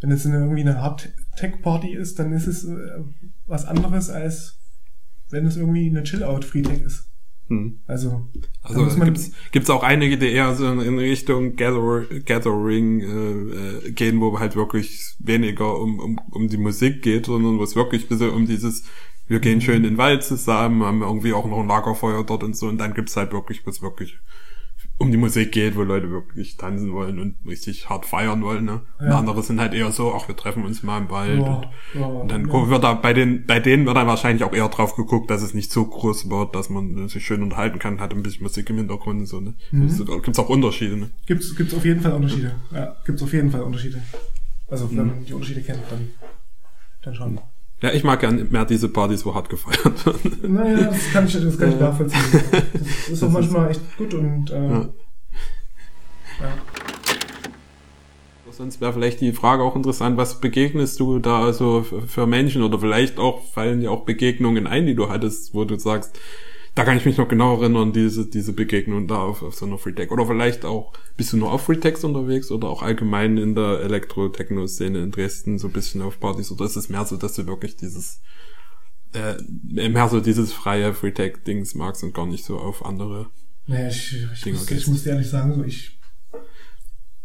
[0.00, 3.00] wenn es eine, irgendwie eine Hard-Tech-Party ist, dann ist es äh,
[3.46, 4.58] was anderes als
[5.30, 7.08] wenn es irgendwie eine Chill-Out-Freetech ist.
[7.48, 7.80] Mhm.
[7.86, 8.26] Also,
[8.62, 14.20] Also gibt's, gibt's auch einige, die eher so in Richtung Gather, Gathering äh, äh, gehen,
[14.20, 18.08] wo halt wirklich weniger um, um, um die Musik geht, sondern wo es wirklich ein
[18.08, 18.84] bisschen um dieses,
[19.28, 22.56] wir gehen schön in den Wald zusammen, haben irgendwie auch noch ein Lagerfeuer dort und
[22.56, 24.18] so und dann gibt's halt wirklich, wo es wirklich
[24.96, 28.64] um die Musik geht, wo Leute wirklich tanzen wollen und richtig hart feiern wollen.
[28.64, 28.82] Ne?
[29.00, 29.18] Und Ja.
[29.18, 31.40] andere sind halt eher so, ach, wir treffen uns mal im Wald.
[31.40, 31.66] ja, Und,
[32.00, 34.94] ja, und dann wird da bei den, bei denen wird dann wahrscheinlich auch eher drauf
[34.94, 38.22] geguckt, dass es nicht so groß wird, dass man sich schön unterhalten kann, hat ein
[38.22, 39.54] bisschen Musik im Hintergrund und so, ne?
[39.72, 39.86] Mhm.
[39.86, 41.10] Es gibt's auch Unterschiede, ne?
[41.26, 42.54] Gibt's, gibt's auf jeden Fall Unterschiede.
[42.72, 44.00] Ja, gibt's auf jeden Fall Unterschiede.
[44.68, 44.96] Also Mhm.
[44.96, 46.08] wenn man die Unterschiede kennt, dann,
[47.02, 47.38] dann schon.
[47.84, 50.48] Ja, ich mag gern mehr diese Partys, wo hart gefeiert wird.
[50.48, 51.90] Naja, das kann ich, das kann ich Ja.
[51.90, 52.22] nachvollziehen.
[52.80, 54.70] Das ist auch manchmal echt gut und äh, Ja.
[56.40, 56.54] ja.
[58.50, 62.78] Sonst wäre vielleicht die Frage auch interessant, was begegnest du da also für Menschen oder
[62.78, 66.18] vielleicht auch fallen dir auch Begegnungen ein, die du hattest, wo du sagst,
[66.74, 69.78] da kann ich mich noch genau erinnern, diese, diese Begegnung da auf, auf so einer
[69.78, 70.10] Freetech.
[70.10, 74.98] Oder vielleicht auch, bist du nur auf Freetechs unterwegs oder auch allgemein in der Elektro-Techno-Szene
[74.98, 77.76] in Dresden so ein bisschen auf Partys oder ist es mehr so, dass du wirklich
[77.76, 78.20] dieses,
[79.12, 83.30] äh, mehr so dieses freie Freetech-Dings magst und gar nicht so auf andere?
[83.66, 85.98] Naja, ich, ich, muss, ich muss dir ehrlich sagen, so ich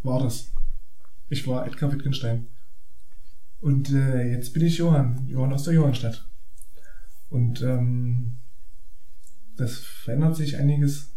[0.03, 0.51] war das.
[1.27, 2.47] Ich war Edgar Wittgenstein.
[3.61, 6.29] Und äh, jetzt bin ich Johann, Johann aus der Johannstadt.
[7.29, 8.37] Und ähm,
[9.59, 11.11] das verändert sich einiges.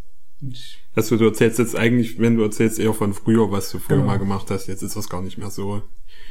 [0.97, 4.09] Also du erzählst jetzt eigentlich, wenn du erzählst eher von früher, was du früher Genau.
[4.09, 5.83] mal gemacht hast, jetzt ist das gar nicht mehr so.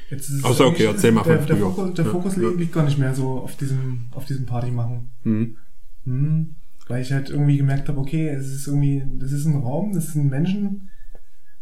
[0.10, 1.69] jetzt ist so, okay, erzähl mal der, von der früher.
[1.71, 2.50] Fokus, der Ja, Fokus ja.
[2.50, 5.12] liegt gar nicht mehr so auf diesem, auf diesem Party machen.
[5.24, 5.56] Hm.
[6.04, 6.56] Hm,
[6.88, 10.12] weil ich halt irgendwie gemerkt habe, okay, es ist irgendwie, das ist ein Raum, das
[10.12, 10.89] sind Menschen,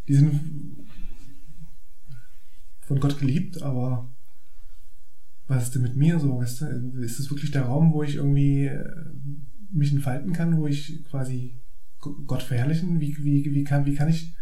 [0.08, 0.78] die sind
[2.82, 4.10] von Gott geliebt, aber
[5.48, 6.66] was ist denn mit mir so, weißt du?
[7.02, 8.84] Ist es wirklich der Raum, wo ich irgendwie äh,
[9.72, 11.62] mich entfalten kann, wo ich quasi
[12.00, 13.00] Gott verherrlichen?
[13.00, 14.34] Wie, wie, wie, kann, wie kann ich,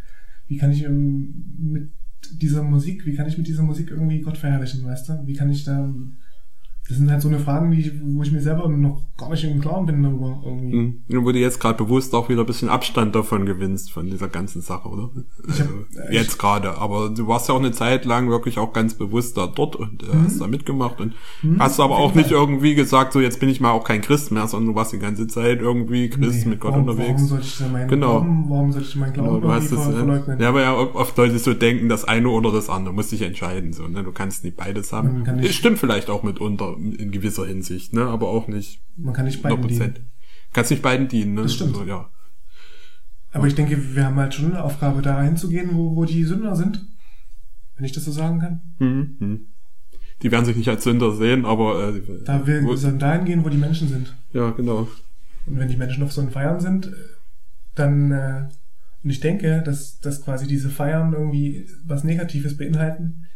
[0.48, 1.92] wie kann ich ähm, mit
[2.34, 5.28] dieser Musik, wie kann ich mit dieser Musik irgendwie Gott verherrlichen, weißt du?
[5.28, 5.94] Wie kann ich da,
[6.88, 9.60] das sind halt so eine Fragen, die wo ich mir selber noch gar nicht im
[9.60, 10.72] Klaren bin darüber irgendwie.
[10.72, 11.02] Hm.
[11.18, 14.28] Und Wo du jetzt gerade bewusst auch wieder ein bisschen Abstand davon gewinnst, von dieser
[14.30, 15.10] ganzen Sache, oder?
[15.50, 15.68] Ich hab-
[16.10, 16.78] ich- jetzt gerade.
[16.78, 20.04] Aber du warst ja auch eine Zeit lang wirklich auch ganz bewusst da dort und
[20.04, 23.50] äh, hast da mitgemacht und Mhm, hast aber auch nicht irgendwie gesagt, so jetzt bin
[23.50, 26.52] ich mal auch kein Christ mehr, sondern du warst die ganze Zeit irgendwie Christ Nee,
[26.52, 27.10] mit Gott warum, unterwegs.
[27.16, 28.12] Warum sollte ich denn meinen Genau.
[28.22, 30.40] Glauben, warum sollte ich meinen Glauben Genau, hast irgendwie das, äh, verleugnen?
[30.40, 33.74] ja, aber ja oft Leute so denken, das eine oder das andere, musst dich entscheiden,
[33.74, 35.24] so, ne, du kannst nicht beides haben.
[35.50, 39.62] Stimmt vielleicht auch mitunter in gewisser Hinsicht, ne, aber auch nicht Man kann nicht 100
[39.62, 40.10] beiden dienen.
[40.54, 41.44] Kannst nicht beiden dienen, ne?
[41.44, 41.76] Das stimmt.
[41.76, 42.10] So, ja.
[43.32, 46.56] Aber ich denke, wir haben halt schon eine Aufgabe, da hinzugehen, wo, wo die Sünder
[46.56, 46.86] sind.
[47.76, 48.62] Wenn ich das so sagen kann.
[48.80, 49.18] Mhm.
[49.20, 49.40] mhm.
[50.24, 53.46] Die werden sich nicht als Sünder sehen, aber äh, Da wir wo, sollen dahin gehen,
[53.46, 54.16] wo die Menschen sind.
[54.34, 54.88] ja, genau.
[55.46, 56.92] Und wenn die Menschen auf so einen Feiern sind,
[57.76, 58.48] dann, äh,
[59.04, 63.28] und ich denke, dass, dass quasi diese Feiern irgendwie was Negatives beinhalten,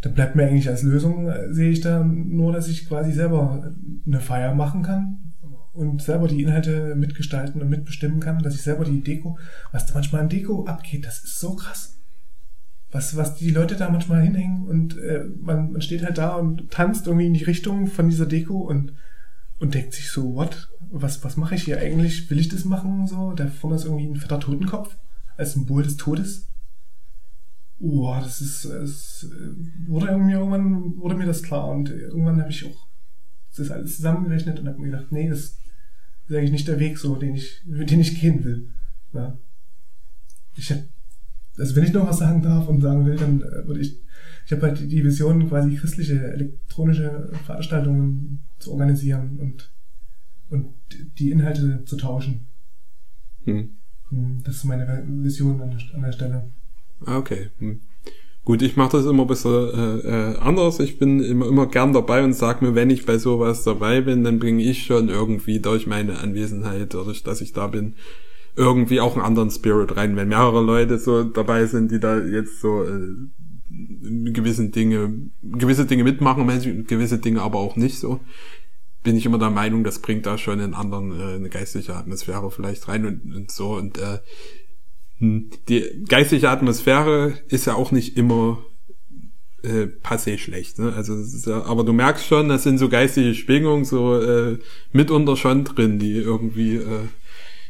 [0.00, 3.72] dann bleibt mir eigentlich als Lösung, äh, sehe ich da nur, dass ich quasi selber
[4.06, 5.34] eine Feier machen kann
[5.72, 9.38] und selber die Inhalte mitgestalten und mitbestimmen kann, dass ich selber die Deko,
[9.72, 11.96] was da manchmal an Deko abgeht, das ist so krass.
[12.92, 16.70] Was, was die Leute da manchmal hinhängen und äh, man, man steht halt da und
[16.72, 18.92] tanzt irgendwie in die Richtung von dieser Deko und
[19.60, 20.68] und denkt sich so, what?
[20.90, 22.28] Was, was mache ich hier eigentlich?
[22.30, 23.06] Will ich das machen?
[23.06, 24.96] So, da vorne ist irgendwie ein fetter Totenkopf
[25.36, 26.48] als Symbol des Todes.
[27.80, 29.30] Boah, das ist, es
[29.86, 32.86] wurde irgendwie irgendwann wurde mir das klar und irgendwann habe ich auch
[33.56, 35.58] das alles zusammengerechnet und habe mir gedacht, nee, das ist
[36.30, 38.68] eigentlich nicht der Weg, so den ich, den ich gehen will.
[39.12, 39.38] Ja.
[40.56, 40.78] Ich hab,
[41.56, 43.98] also wenn ich noch was sagen darf und sagen will, dann äh, würde ich,
[44.46, 49.72] ich habe halt die Vision, quasi christliche elektronische Veranstaltungen zu organisieren und
[50.50, 50.74] und
[51.18, 52.46] die Inhalte zu tauschen.
[53.44, 53.76] Hm.
[54.10, 56.50] Hm, Das ist meine Vision an der, an der Stelle.
[57.06, 57.50] Ah, Okay.
[57.58, 57.80] Hm.
[58.44, 60.80] Gut, ich mache das immer ein bisschen äh, äh, anders.
[60.80, 64.24] Ich bin immer, immer gern dabei und sag mir, wenn ich bei sowas dabei bin,
[64.24, 67.96] dann bringe ich schon irgendwie durch meine Anwesenheit, dadurch, dass ich da bin,
[68.56, 70.16] irgendwie auch einen anderen Spirit rein.
[70.16, 76.04] Wenn mehrere Leute so dabei sind, die da jetzt so äh, gewissen Dinge, gewisse Dinge
[76.04, 76.46] mitmachen,
[76.86, 78.20] gewisse Dinge aber auch nicht so,
[79.04, 82.50] bin ich immer der Meinung, das bringt da schon einen anderen, äh, eine geistliche Atmosphäre
[82.50, 84.18] vielleicht rein und, und so und äh.
[85.20, 88.64] Die geistige Atmosphäre ist ja auch nicht immer
[89.62, 90.78] äh, passé schlecht.
[90.78, 90.94] Ne?
[90.94, 91.14] Also
[91.50, 94.58] ja, aber du merkst schon, das sind so geistige Schwingungen so äh,
[94.92, 97.08] mitunter schon drin, die irgendwie äh,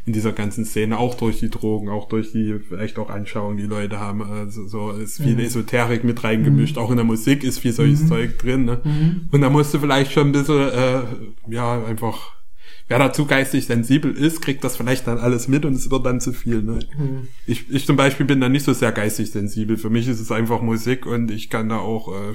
[0.06, 3.64] in dieser ganzen Szene, auch durch die Drogen, auch durch die vielleicht auch Anschauungen, die
[3.64, 4.22] Leute haben.
[4.22, 5.40] Also so ist viel mhm.
[5.40, 6.76] Esoterik mit reingemischt.
[6.76, 6.82] Mhm.
[6.82, 8.08] Auch in der Musik ist viel solches mhm.
[8.08, 8.64] Zeug drin.
[8.64, 8.80] Ne?
[8.82, 9.28] Mhm.
[9.30, 11.02] Und da musst du vielleicht schon ein bisschen, äh,
[11.48, 12.32] ja, einfach
[12.90, 16.20] wer dazu geistig sensibel ist, kriegt das vielleicht dann alles mit und es wird dann
[16.20, 16.61] zu viel.
[16.61, 16.81] Ne?
[16.98, 17.29] Mhm.
[17.46, 19.76] Ich, ich zum Beispiel bin da nicht so sehr geistig sensibel.
[19.76, 22.33] Für mich ist es einfach Musik und ich kann da auch, äh,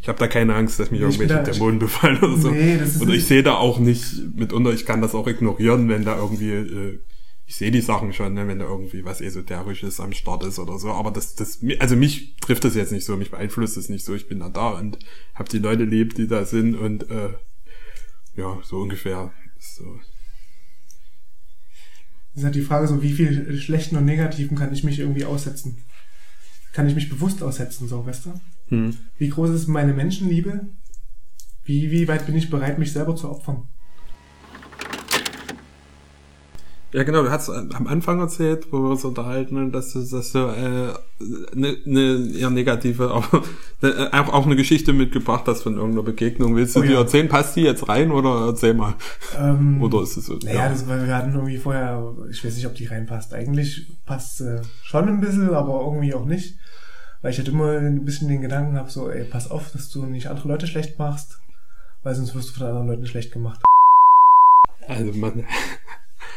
[0.00, 2.50] ich habe da keine Angst, dass mich ich irgendwelche Dämonen befallen oder so.
[2.52, 6.16] Nee, oder ich sehe da auch nicht mitunter, ich kann das auch ignorieren, wenn da
[6.16, 7.00] irgendwie, äh,
[7.44, 10.78] ich sehe die Sachen schon, ne, wenn da irgendwie was Esoterisches am Start ist oder
[10.78, 10.92] so.
[10.92, 14.14] Aber das, das, also mich trifft das jetzt nicht so, mich beeinflusst es nicht so.
[14.14, 15.00] Ich bin da da und
[15.34, 17.30] habe die Leute lieb, die da sind und äh,
[18.36, 19.98] ja, so ungefähr so.
[22.32, 25.24] Das ist halt die Frage, so wie viel schlechten und negativen kann ich mich irgendwie
[25.24, 25.78] aussetzen?
[26.72, 28.40] Kann ich mich bewusst aussetzen, so, weißt du?
[28.68, 28.96] Hm.
[29.16, 30.68] Wie groß ist meine Menschenliebe?
[31.64, 33.68] Wie, wie weit bin ich bereit, mich selber zu opfern?
[36.96, 40.38] Ja, genau, du hast am Anfang erzählt, wo wir uns unterhalten, dass du, dass du
[40.38, 40.94] äh,
[41.52, 43.42] eine, eine eher negative, aber
[43.82, 46.56] äh, auch, auch eine Geschichte mitgebracht hast von irgendeiner Begegnung.
[46.56, 47.00] Willst du oh, die ja.
[47.00, 47.28] erzählen?
[47.28, 48.94] Passt die jetzt rein oder erzähl mal?
[49.38, 50.38] Ähm, oder ist es so?
[50.42, 50.68] Naja, ja.
[50.70, 53.34] das, weil wir hatten irgendwie vorher, ich weiß nicht, ob die reinpasst.
[53.34, 56.54] Eigentlich passt äh, schon ein bisschen, aber irgendwie auch nicht.
[57.20, 60.06] Weil ich halt immer ein bisschen den Gedanken habe, so, ey, pass auf, dass du
[60.06, 61.40] nicht andere Leute schlecht machst,
[62.02, 63.60] weil sonst wirst du von anderen Leuten schlecht gemacht.
[64.88, 65.44] Also man,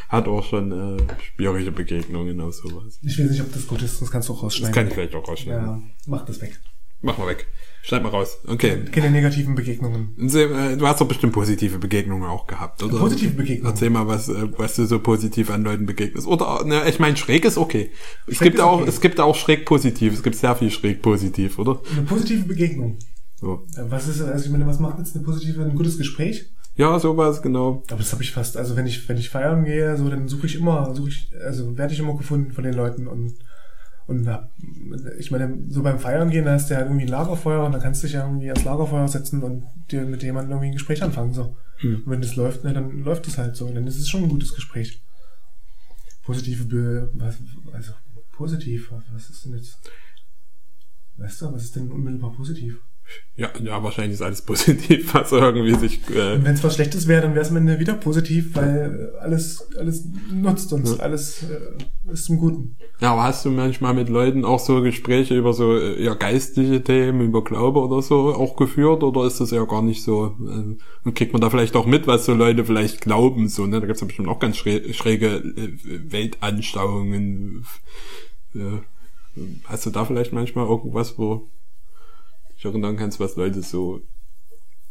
[0.09, 1.01] hat auch schon äh,
[1.35, 2.99] schwierige Begegnungen auf sowas.
[3.03, 4.73] Ich weiß nicht, ob das gut ist, das kannst du auch rausschneiden.
[4.73, 5.65] Das kann ich vielleicht auch rausschneiden.
[5.65, 6.59] Ja, mach das weg.
[7.01, 7.47] Mach mal weg.
[7.81, 8.39] Schneid mal raus.
[8.45, 8.83] Okay.
[8.91, 10.15] Keine negativen Begegnungen.
[10.19, 12.97] Äh, du hast doch bestimmt positive Begegnungen auch gehabt, oder?
[12.97, 13.71] Positive Begegnungen.
[13.71, 16.27] Erzähl mal, was, äh, was du so positiv an Leuten begegnest.
[16.27, 17.91] Oder, ne, ich meine, schräg ist okay.
[18.25, 18.89] Schräg es gibt auch, okay.
[18.89, 20.13] es gibt auch schräg positiv.
[20.13, 21.81] Es gibt sehr viel schräg positiv, oder?
[21.91, 22.97] Eine positive Begegnung.
[23.35, 23.65] So.
[23.77, 26.51] Was ist, also ich meine, was macht jetzt eine positive, ein gutes Gespräch?
[26.79, 27.83] Ja, sowas, genau.
[27.89, 30.45] Aber das habe ich fast, also wenn ich, wenn ich feiern gehe, so, dann suche
[30.45, 33.33] ich immer, suche ich, also werde ich immer gefunden von den Leuten und,
[34.07, 34.53] und hab,
[35.17, 37.81] ich meine, so beim Feiern gehen, da hast du ja irgendwie ein Lagerfeuer und dann
[37.81, 41.03] kannst du dich ja irgendwie ans Lagerfeuer setzen und dir mit jemandem irgendwie ein Gespräch
[41.03, 41.57] anfangen, so.
[41.79, 42.03] Hm.
[42.05, 44.23] Und wenn das läuft, ne, dann läuft es halt so, und dann ist es schon
[44.23, 45.01] ein gutes Gespräch.
[46.23, 47.39] Positive, Be was,
[47.73, 47.91] also,
[48.31, 49.79] positiv, was ist denn jetzt?
[51.17, 52.79] Weißt du, was ist denn unmittelbar positiv?
[53.35, 56.01] Ja, ja, wahrscheinlich ist alles positiv, was irgendwie sich.
[56.09, 59.65] Äh Wenn es was Schlechtes wäre, dann wäre es am Ende wieder positiv, weil alles,
[59.77, 61.03] alles nutzt uns, ja.
[61.03, 62.75] alles äh, ist zum Guten.
[62.99, 66.83] Ja, aber hast du manchmal mit Leuten auch so Gespräche über so äh, eher geistige
[66.83, 70.35] Themen, über Glaube oder so auch geführt, oder ist das eher gar nicht so?
[70.41, 73.79] Äh, und kriegt man da vielleicht auch mit, was so Leute vielleicht glauben, so, ne?
[73.79, 77.65] Da gibt's ja bestimmt auch ganz schräge, schräge äh, Weltanschauungen.
[78.53, 78.81] Ja.
[79.65, 81.47] Hast du da vielleicht manchmal irgendwas, wo
[82.59, 84.01] dich erinnern kannst, was Leute so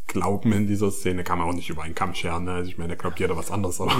[0.06, 2.44] glauben in dieser Szene, kann man auch nicht über einen Kamm scheren.
[2.44, 2.52] Ne?
[2.52, 3.78] Also ich meine, da glaubt jeder was anderes.
[3.80, 3.92] Aber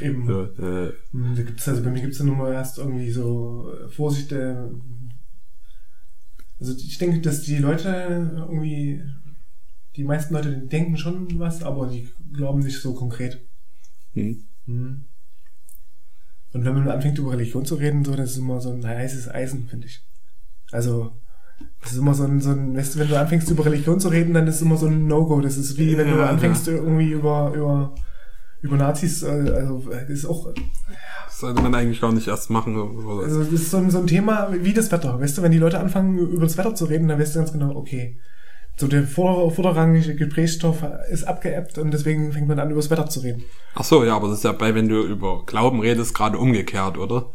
[0.00, 0.26] ja, eben.
[0.26, 3.72] So, äh, hm, da gibt's, also bei mir gibt's ja nur mal erst irgendwie so
[3.72, 4.30] äh, Vorsicht.
[4.30, 4.68] Äh,
[6.60, 9.02] also ich denke, dass die Leute irgendwie,
[9.96, 13.44] die meisten Leute denken schon was, aber die glauben nicht so konkret.
[14.12, 14.44] Hm.
[14.66, 15.04] Hm.
[16.52, 19.28] Und wenn man anfängt über Religion zu reden, so, das ist immer so ein heißes
[19.28, 20.00] Eisen, finde ich.
[20.70, 21.17] Also
[21.88, 24.08] das ist immer so ein, so ein, weißt du, wenn du anfängst über Religion zu
[24.08, 25.40] reden, dann ist es immer so ein No-Go.
[25.40, 26.74] Das ist wie wenn ja, du anfängst ja.
[26.74, 27.94] irgendwie über, über,
[28.60, 30.52] über Nazis, äh, also das ist auch.
[31.24, 32.76] Das sollte man eigentlich gar nicht erst machen.
[32.76, 33.24] Oder?
[33.24, 35.18] Also das ist so ein, so ein Thema wie das Wetter.
[35.18, 37.52] Weißt du, wenn die Leute anfangen, über das Wetter zu reden, dann weißt du ganz
[37.52, 38.18] genau, okay.
[38.76, 43.06] So der vor, vorderrangige Gesprächsstoff ist abgeebbt und deswegen fängt man an, über das Wetter
[43.06, 43.44] zu reden.
[43.74, 46.98] Ach so, ja, aber das ist ja bei, wenn du über Glauben redest, gerade umgekehrt,
[46.98, 47.32] oder?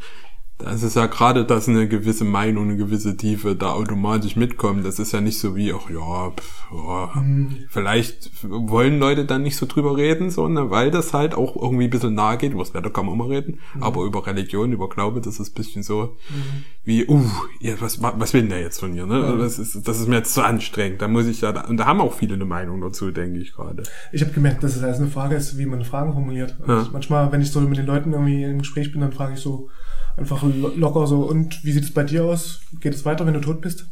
[0.59, 4.85] Das ist ja gerade, dass eine gewisse Meinung, eine gewisse Tiefe da automatisch mitkommt.
[4.85, 7.57] Das ist ja nicht so wie, ach ja, pff, ja mhm.
[7.69, 11.85] vielleicht wollen Leute dann nicht so drüber reden, so, ne, weil das halt auch irgendwie
[11.85, 12.53] ein bisschen nahe geht.
[12.53, 13.83] Über das Wetter kann man immer reden, mhm.
[13.83, 16.63] aber über Religion, über Glaube, das ist ein bisschen so mhm.
[16.83, 17.25] wie, uh,
[17.59, 19.35] ja, was, was will denn der jetzt von mir, ne?
[19.39, 21.01] Das, ist, das ist mir jetzt zu anstrengend.
[21.01, 23.83] Da muss ich ja, und da haben auch viele eine Meinung dazu, denke ich gerade.
[24.11, 26.55] Ich habe gemerkt, dass es also eine Frage ist, wie man Fragen formuliert.
[26.67, 26.87] Ja.
[26.93, 29.69] Manchmal, wenn ich so mit den Leuten irgendwie im Gespräch bin, dann frage ich so,
[30.15, 32.61] Einfach locker so, und wie sieht es bei dir aus?
[32.79, 33.87] Geht es weiter, wenn du tot bist?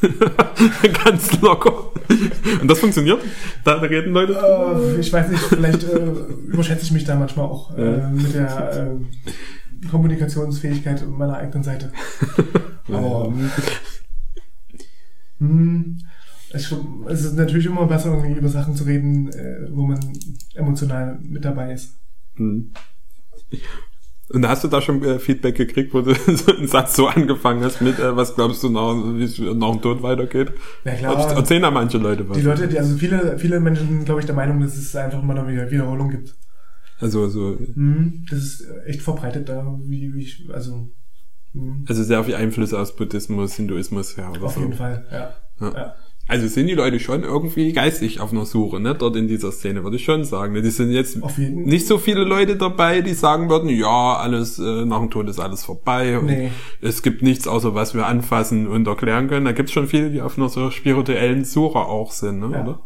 [1.04, 1.92] Ganz locker.
[2.60, 3.20] Und das funktioniert?
[3.64, 4.34] Da, da reden Leute?
[4.34, 6.04] Äh, ich weiß nicht, vielleicht äh,
[6.46, 8.08] überschätze ich mich da manchmal auch äh, ja.
[8.08, 8.98] mit der
[9.82, 11.92] äh, Kommunikationsfähigkeit meiner eigenen Seite.
[12.88, 13.50] Aber mh,
[15.38, 15.98] hm,
[16.50, 16.74] es,
[17.08, 19.98] es ist natürlich immer besser, irgendwie über Sachen zu reden, äh, wo man
[20.54, 21.98] emotional mit dabei ist.
[22.36, 22.72] Hm.
[24.30, 27.62] Und hast du da schon äh, Feedback gekriegt, wo du so einen Satz so angefangen
[27.62, 30.52] hast mit, äh, was glaubst du nach, wie es nach dem Tod weitergeht?
[30.84, 31.36] Ja klar.
[31.36, 32.38] Erzählen da manche Leute was?
[32.38, 35.22] Die Leute, die, also viele, viele Menschen sind, glaube ich, der Meinung, dass es einfach
[35.22, 36.34] immer noch wieder Wiederholung gibt.
[37.00, 37.58] Also so.
[37.74, 40.90] Mhm, das ist echt verbreitet da, wie, wie ich, also.
[41.52, 41.84] Mhm.
[41.86, 44.30] Also sehr viel Einflüsse aus Buddhismus, Hinduismus, ja.
[44.30, 44.60] Auf so.
[44.60, 45.34] jeden Fall, ja.
[45.60, 45.72] Ja.
[45.74, 45.94] ja.
[46.26, 48.94] Also sind die Leute schon irgendwie geistig auf einer Suche, ne?
[48.94, 50.54] Dort in dieser Szene, würde ich schon sagen.
[50.54, 50.62] Ne?
[50.62, 55.00] Die sind jetzt nicht so viele Leute dabei, die sagen würden, ja, alles äh, nach
[55.00, 56.50] dem Tod ist alles vorbei und Nee.
[56.80, 59.44] es gibt nichts außer was wir anfassen und erklären können.
[59.44, 62.50] Da gibt's schon viele, die auf einer so spirituellen Suche auch sind, ne?
[62.52, 62.62] Ja.
[62.62, 62.80] oder?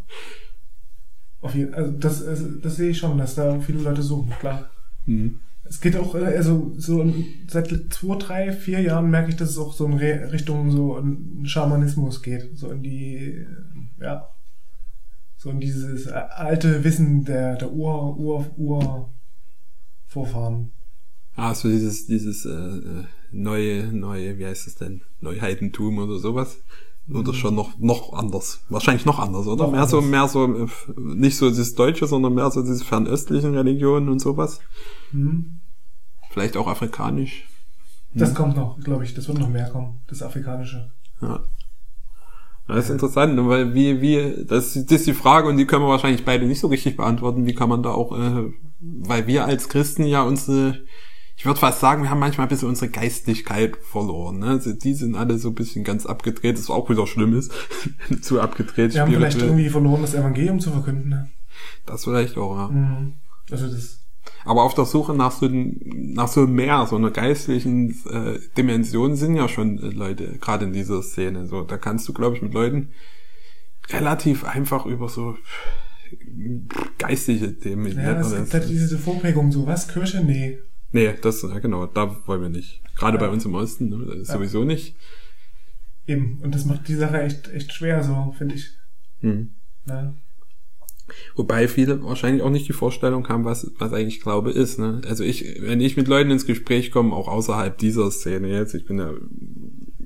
[1.40, 4.68] Auf jeden, also das, also das sehe ich schon, dass da viele Leute suchen, klar.
[5.06, 5.38] Mhm.
[5.68, 7.12] Es geht auch, äh, also so
[7.48, 11.44] seit zwei, drei, vier Jahren merke ich, dass es auch so in Richtung so in
[11.46, 12.56] Schamanismus geht.
[12.56, 13.46] So in die, äh,
[14.00, 14.28] ja,
[15.36, 19.14] so in dieses äh, alte Wissen der, der Ur, Ur, Ur
[20.06, 20.72] Vorfahren.
[21.34, 25.02] Ah, so dieses, dieses äh, neue, neue, wie heißt es denn?
[25.20, 26.58] Neuheitentum oder sowas.
[27.12, 28.60] Oder schon noch, noch anders.
[28.68, 29.64] Wahrscheinlich noch anders, oder?
[29.64, 30.10] Noch mehr so, anders.
[30.10, 30.66] mehr so, äh,
[30.96, 34.60] nicht so das Deutsche, sondern mehr so diese fernöstlichen Religionen und sowas.
[35.12, 35.60] Hm?
[36.30, 37.48] Vielleicht auch afrikanisch.
[38.14, 40.90] Das kommt noch, glaube ich, das wird noch mehr kommen, das Afrikanische.
[41.20, 41.40] Ja.
[42.66, 45.84] Das ist interessant, ne, weil wie, wie, das, das ist die Frage und die können
[45.84, 47.46] wir wahrscheinlich beide nicht so richtig beantworten.
[47.46, 50.78] Wie kann man da auch, äh, weil wir als Christen ja unsere,
[51.38, 54.40] ich würde fast sagen, wir haben manchmal ein bisschen unsere Geistlichkeit verloren.
[54.40, 54.46] Ne?
[54.48, 57.52] Also die sind alle so ein bisschen ganz abgedreht, was auch wieder schlimm ist.
[58.22, 58.92] zu abgedreht.
[58.92, 61.10] Wir haben vielleicht irgendwie verloren, das Evangelium zu verkünden.
[61.10, 61.30] Ne?
[61.86, 62.68] Das vielleicht auch, ja.
[62.68, 63.14] Mhm.
[63.52, 64.00] Also das,
[64.44, 69.36] Aber auf der Suche nach so, nach so mehr, so einer geistlichen äh, Dimension sind
[69.36, 71.46] ja schon äh, Leute, gerade in dieser Szene.
[71.46, 72.88] So, da kannst du, glaube ich, mit Leuten
[73.90, 75.36] relativ einfach über so
[76.98, 77.96] geistige Themen.
[77.96, 80.20] ja, es gibt halt diese Vorprägung, so was, Kirche?
[80.24, 80.58] Nee.
[80.92, 82.82] Nee, das, ja genau, da wollen wir nicht.
[82.96, 83.26] Gerade Ja.
[83.26, 84.24] bei uns im Osten, ne, Ja.
[84.24, 84.96] sowieso nicht.
[86.06, 86.38] Eben.
[86.42, 88.70] Und das macht die Sache echt, echt schwer, so, finde ich.
[89.20, 89.50] Hm.
[89.84, 90.14] Ne?
[91.36, 94.78] Wobei viele wahrscheinlich auch nicht die Vorstellung haben, was, was eigentlich Glaube ist.
[94.78, 95.00] Ne?
[95.06, 98.84] Also ich, wenn ich mit Leuten ins Gespräch komme, auch außerhalb dieser Szene jetzt, ich
[98.84, 99.12] bin ja,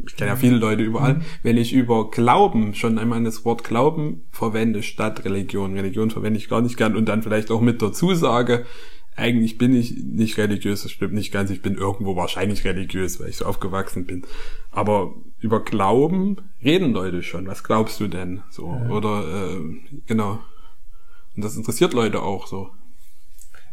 [0.06, 4.22] ich kenne ja viele Leute überall, wenn ich über Glauben schon einmal das Wort Glauben
[4.30, 8.14] verwende statt Religion, Religion verwende ich gar nicht gern und dann vielleicht auch mit dazu
[8.14, 8.64] sage,
[9.14, 13.29] eigentlich bin ich nicht religiös, das stimmt nicht ganz, ich bin irgendwo wahrscheinlich religiös, weil
[13.29, 14.25] ich so aufgewachsen bin.
[14.70, 17.46] Aber über Glauben reden Leute schon.
[17.46, 18.42] Was glaubst du denn?
[18.51, 18.88] So, Ja.
[18.88, 19.61] oder äh,
[20.07, 20.40] genau.
[21.37, 22.70] Und das interessiert Leute auch so.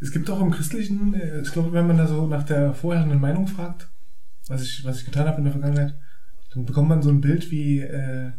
[0.02, 3.20] Es gibt auch im Christlichen, äh, ich glaube, wenn man da so nach der vorherrschenden
[3.22, 3.90] Meinung fragt,
[4.48, 5.96] was ich, was ich getan habe in der Vergangenheit,
[6.54, 8.32] dann bekommt man so ein Bild wie äh,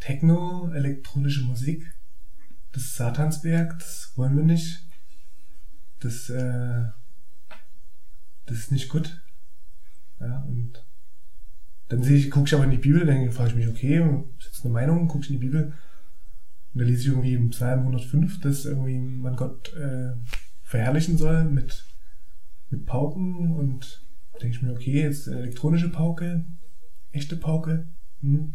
[0.00, 1.82] Techno, elektronische Musik,
[2.72, 4.87] das ist Satanswerk, das wollen wir nicht.
[6.00, 6.84] Das, äh,
[8.46, 9.22] das ist nicht gut.
[10.20, 10.84] Ja, und
[11.88, 13.98] dann sehe ich, gucke ich aber in die Bibel, dann frage ich mich, okay,
[14.38, 15.72] ist jetzt eine Meinung, gucke ich in die Bibel
[16.74, 20.12] und da lese ich irgendwie im Psalm 105, dass irgendwie man Gott äh,
[20.62, 21.86] verherrlichen soll mit,
[22.70, 24.06] mit Pauken und
[24.40, 26.44] denke ich mir, okay, jetzt eine elektronische Pauke,
[27.10, 27.88] echte Pauke.
[28.20, 28.54] Hm.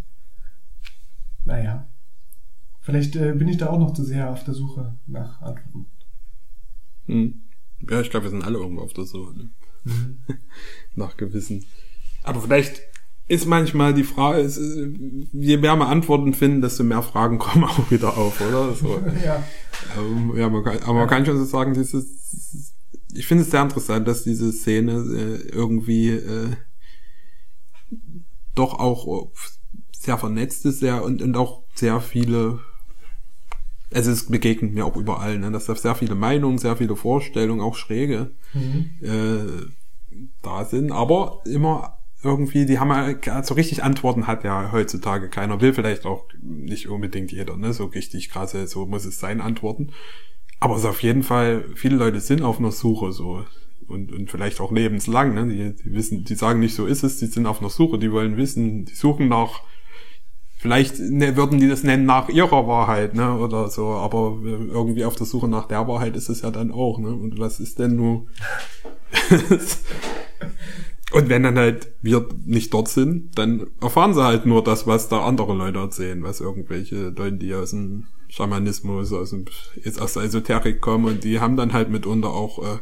[1.43, 1.87] Naja.
[2.81, 5.87] Vielleicht äh, bin ich da auch noch zu sehr auf der Suche nach Antworten.
[7.05, 7.43] Hm.
[7.89, 9.33] Ja, ich glaube, wir sind alle irgendwo auf der Suche.
[9.35, 9.49] Ne?
[10.95, 11.65] Nach gewissen.
[12.23, 12.81] Aber vielleicht
[13.27, 17.91] ist manchmal die Frage, ist, je mehr wir Antworten finden, desto mehr Fragen kommen auch
[17.91, 18.73] wieder auf, oder?
[18.73, 19.01] So.
[19.25, 19.43] ja.
[19.97, 22.73] Ähm, ja, man kann, aber man kann schon so sagen, dieses,
[23.13, 26.49] ich finde es sehr interessant, dass diese Szene äh, irgendwie äh,
[28.55, 29.31] doch auch
[29.97, 32.59] sehr vernetzt ist, sehr und, und auch sehr viele,
[33.93, 37.61] also es begegnet mir auch überall, ne, dass da sehr viele Meinungen, sehr viele Vorstellungen,
[37.61, 38.91] auch schräge Mhm.
[39.01, 45.29] äh, da sind, aber immer irgendwie, die haben ja, so richtig Antworten hat ja heutzutage
[45.29, 49.41] keiner, will vielleicht auch nicht unbedingt jeder, ne, so richtig krasse, so muss es sein,
[49.41, 49.91] Antworten.
[50.59, 53.43] Aber es ist auf jeden Fall, viele Leute sind auf einer Suche so
[53.87, 57.19] und, und vielleicht auch lebenslang, ne, die, die wissen, die sagen nicht so ist es,
[57.19, 59.61] die sind auf einer Suche, die wollen wissen, die suchen nach,
[60.63, 65.17] vielleicht ne, würden die das nennen nach ihrer Wahrheit, ne, oder so, aber irgendwie auf
[65.17, 67.97] der Suche nach der Wahrheit ist es ja dann auch, ne, und was ist denn
[67.97, 68.27] nur,
[71.11, 75.09] und wenn dann halt wir nicht dort sind, dann erfahren sie halt nur das, was
[75.09, 79.43] da andere Leute erzählen, was irgendwelche Leute, die aus dem Schamanismus, aus, dem,
[79.83, 82.79] jetzt aus der Esoterik kommen und die haben dann halt mitunter auch, äh,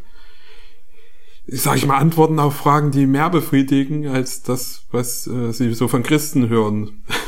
[1.47, 5.87] sag ich mal, Antworten auf Fragen, die mehr befriedigen als das, was äh, sie so
[5.87, 7.01] von Christen hören.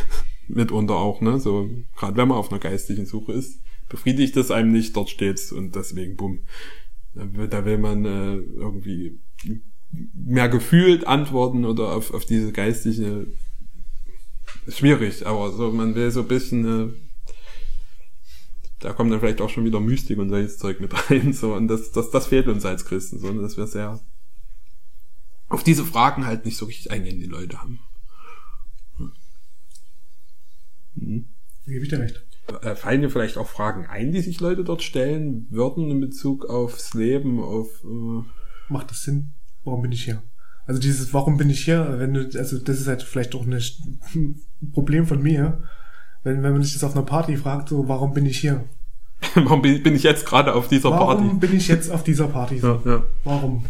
[0.47, 1.39] mitunter auch, ne?
[1.39, 5.51] So, gerade wenn man auf einer geistigen Suche ist, befriedigt es einem nicht, dort steht's
[5.51, 6.41] und deswegen, bumm.
[7.13, 9.19] Da will, man äh, irgendwie
[10.13, 13.27] mehr gefühlt antworten oder auf, auf diese geistige
[14.67, 16.93] schwierig, aber so man will so ein bisschen äh,
[18.79, 21.67] da kommt dann vielleicht auch schon wieder Mystik und solches Zeug mit rein, so, und
[21.67, 23.99] das, das, das fehlt uns als Christen, so, und dass wir sehr
[25.49, 27.79] auf diese Fragen halt nicht so richtig eingehen, die Leute haben.
[30.97, 31.25] Hm.
[31.65, 32.25] Gebe ich dir recht.
[32.61, 36.45] Äh, fallen dir vielleicht auch Fragen ein, die sich Leute dort stellen würden in Bezug
[36.45, 38.23] aufs Leben, auf äh
[38.69, 39.33] Macht das Sinn?
[39.63, 40.23] Warum bin ich hier?
[40.65, 43.61] Also dieses Warum bin ich hier, wenn du, also das ist halt vielleicht auch ein
[44.73, 45.63] Problem von mir,
[46.23, 48.63] wenn, wenn man sich das auf einer Party fragt, so, warum bin ich hier?
[49.35, 51.23] warum bin ich jetzt gerade auf dieser warum Party?
[51.23, 52.59] Warum bin ich jetzt auf dieser Party?
[52.59, 52.81] So?
[52.85, 53.03] Ja, ja.
[53.23, 53.65] Warum?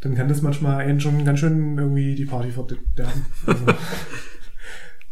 [0.00, 3.26] Dann kann das manchmal einen schon ganz schön irgendwie die Party verderben.
[3.46, 3.64] Also.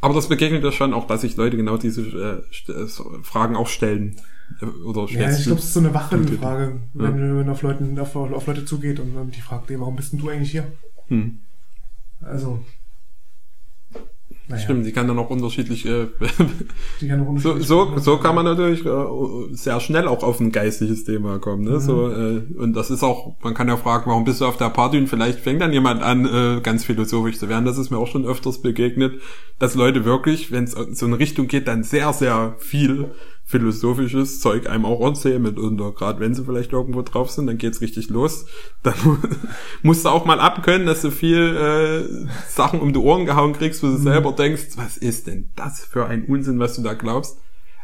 [0.01, 2.87] Aber das begegnet ja schon auch, dass sich Leute genau diese äh, äh
[3.23, 4.17] Fragen auch stellen.
[4.61, 5.93] Äh, oder ja, ich glaube, es ist so eine
[6.95, 7.03] ja.
[7.03, 10.13] wenn man auf, Leuten, auf, auf Leute zugeht und, und die fragt, ey, warum bist
[10.13, 10.73] denn du eigentlich hier?
[11.09, 11.41] Hm.
[12.21, 12.65] Also,
[14.51, 14.63] naja.
[14.63, 15.87] Stimmt, die kann dann auch unterschiedlich.
[15.87, 16.09] Äh,
[17.01, 18.91] die kann auch unterschiedlich so, so, so kann man natürlich äh,
[19.53, 21.65] sehr schnell auch auf ein geistliches Thema kommen.
[21.65, 21.73] Ne?
[21.73, 21.81] Mhm.
[21.81, 24.71] So, äh, und das ist auch, man kann ja fragen, warum bist du auf der
[24.71, 27.65] Party und vielleicht fängt dann jemand an, äh, ganz philosophisch zu werden.
[27.65, 29.21] Das ist mir auch schon öfters begegnet,
[29.61, 33.13] dass Leute wirklich, wenn es so eine Richtung geht, dann sehr, sehr viel
[33.51, 35.91] philosophisches Zeug einem auch erzählen mitunter.
[35.91, 38.47] Gerade wenn sie vielleicht irgendwo drauf sind, dann geht's richtig los.
[38.85, 38.95] Dann
[39.83, 43.83] musst du auch mal abkönnen, dass du viel äh, Sachen um die Ohren gehauen kriegst,
[43.83, 44.03] wo du mhm.
[44.05, 47.39] selber denkst, was ist denn das für ein Unsinn, was du da glaubst?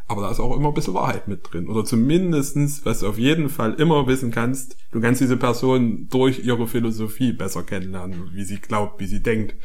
[0.07, 1.69] Aber da ist auch immer ein bisschen Wahrheit mit drin.
[1.69, 6.45] Oder zumindestens, was du auf jeden Fall immer wissen kannst, du kannst diese Person durch
[6.45, 9.57] ihre Philosophie besser kennenlernen, wie sie glaubt, wie sie denkt.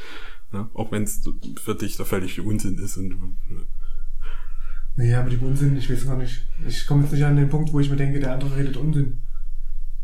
[0.52, 1.22] Ja, auch wenn es
[1.64, 2.97] für dich der völlige Unsinn ist.
[2.97, 3.38] Und,
[4.96, 6.46] Nee, aber die Unsinn, ich weiß gar nicht.
[6.68, 9.20] Ich komme jetzt nicht an den Punkt, wo ich mir denke, der andere redet Unsinn.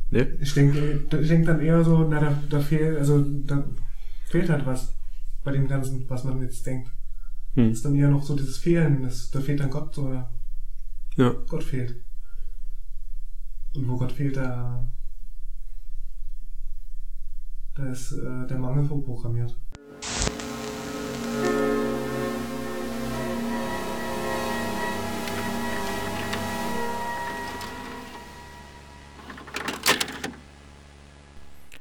[0.09, 0.27] Nee?
[0.39, 3.65] Ich denke, ich denke dann eher so, na, da, da fehlt, also, da
[4.25, 4.93] fehlt halt was
[5.43, 6.91] bei dem Ganzen, was man jetzt denkt.
[7.55, 7.71] Hm.
[7.71, 10.29] Ist dann eher noch so dieses Fehlen, das, da fehlt dann Gott, so, ja.
[11.15, 11.35] ja.
[11.47, 11.95] Gott fehlt.
[13.75, 14.87] Und wo Gott fehlt, da,
[17.75, 19.55] da ist äh, der Mangel vorprogrammiert.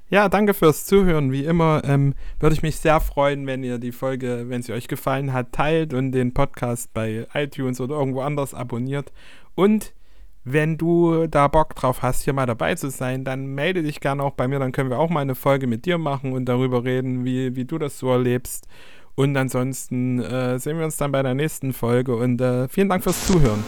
[0.09, 1.33] Ja, danke fürs Zuhören.
[1.33, 4.87] Wie immer ähm, würde ich mich sehr freuen, wenn ihr die Folge, wenn sie euch
[4.87, 9.13] gefallen hat, teilt und den Podcast bei iTunes oder irgendwo anders abonniert.
[9.57, 9.95] Und
[10.45, 14.23] wenn du da Bock drauf hast, hier mal dabei zu sein, dann melde dich gerne
[14.23, 14.61] auch bei mir.
[14.61, 17.65] Dann können wir auch mal eine Folge mit dir machen und darüber reden, wie, wie
[17.65, 18.69] du das so erlebst.
[19.17, 23.03] Und ansonsten äh, sehen wir uns dann bei der nächsten Folge und äh, vielen Dank
[23.03, 23.65] fürs Zuhören.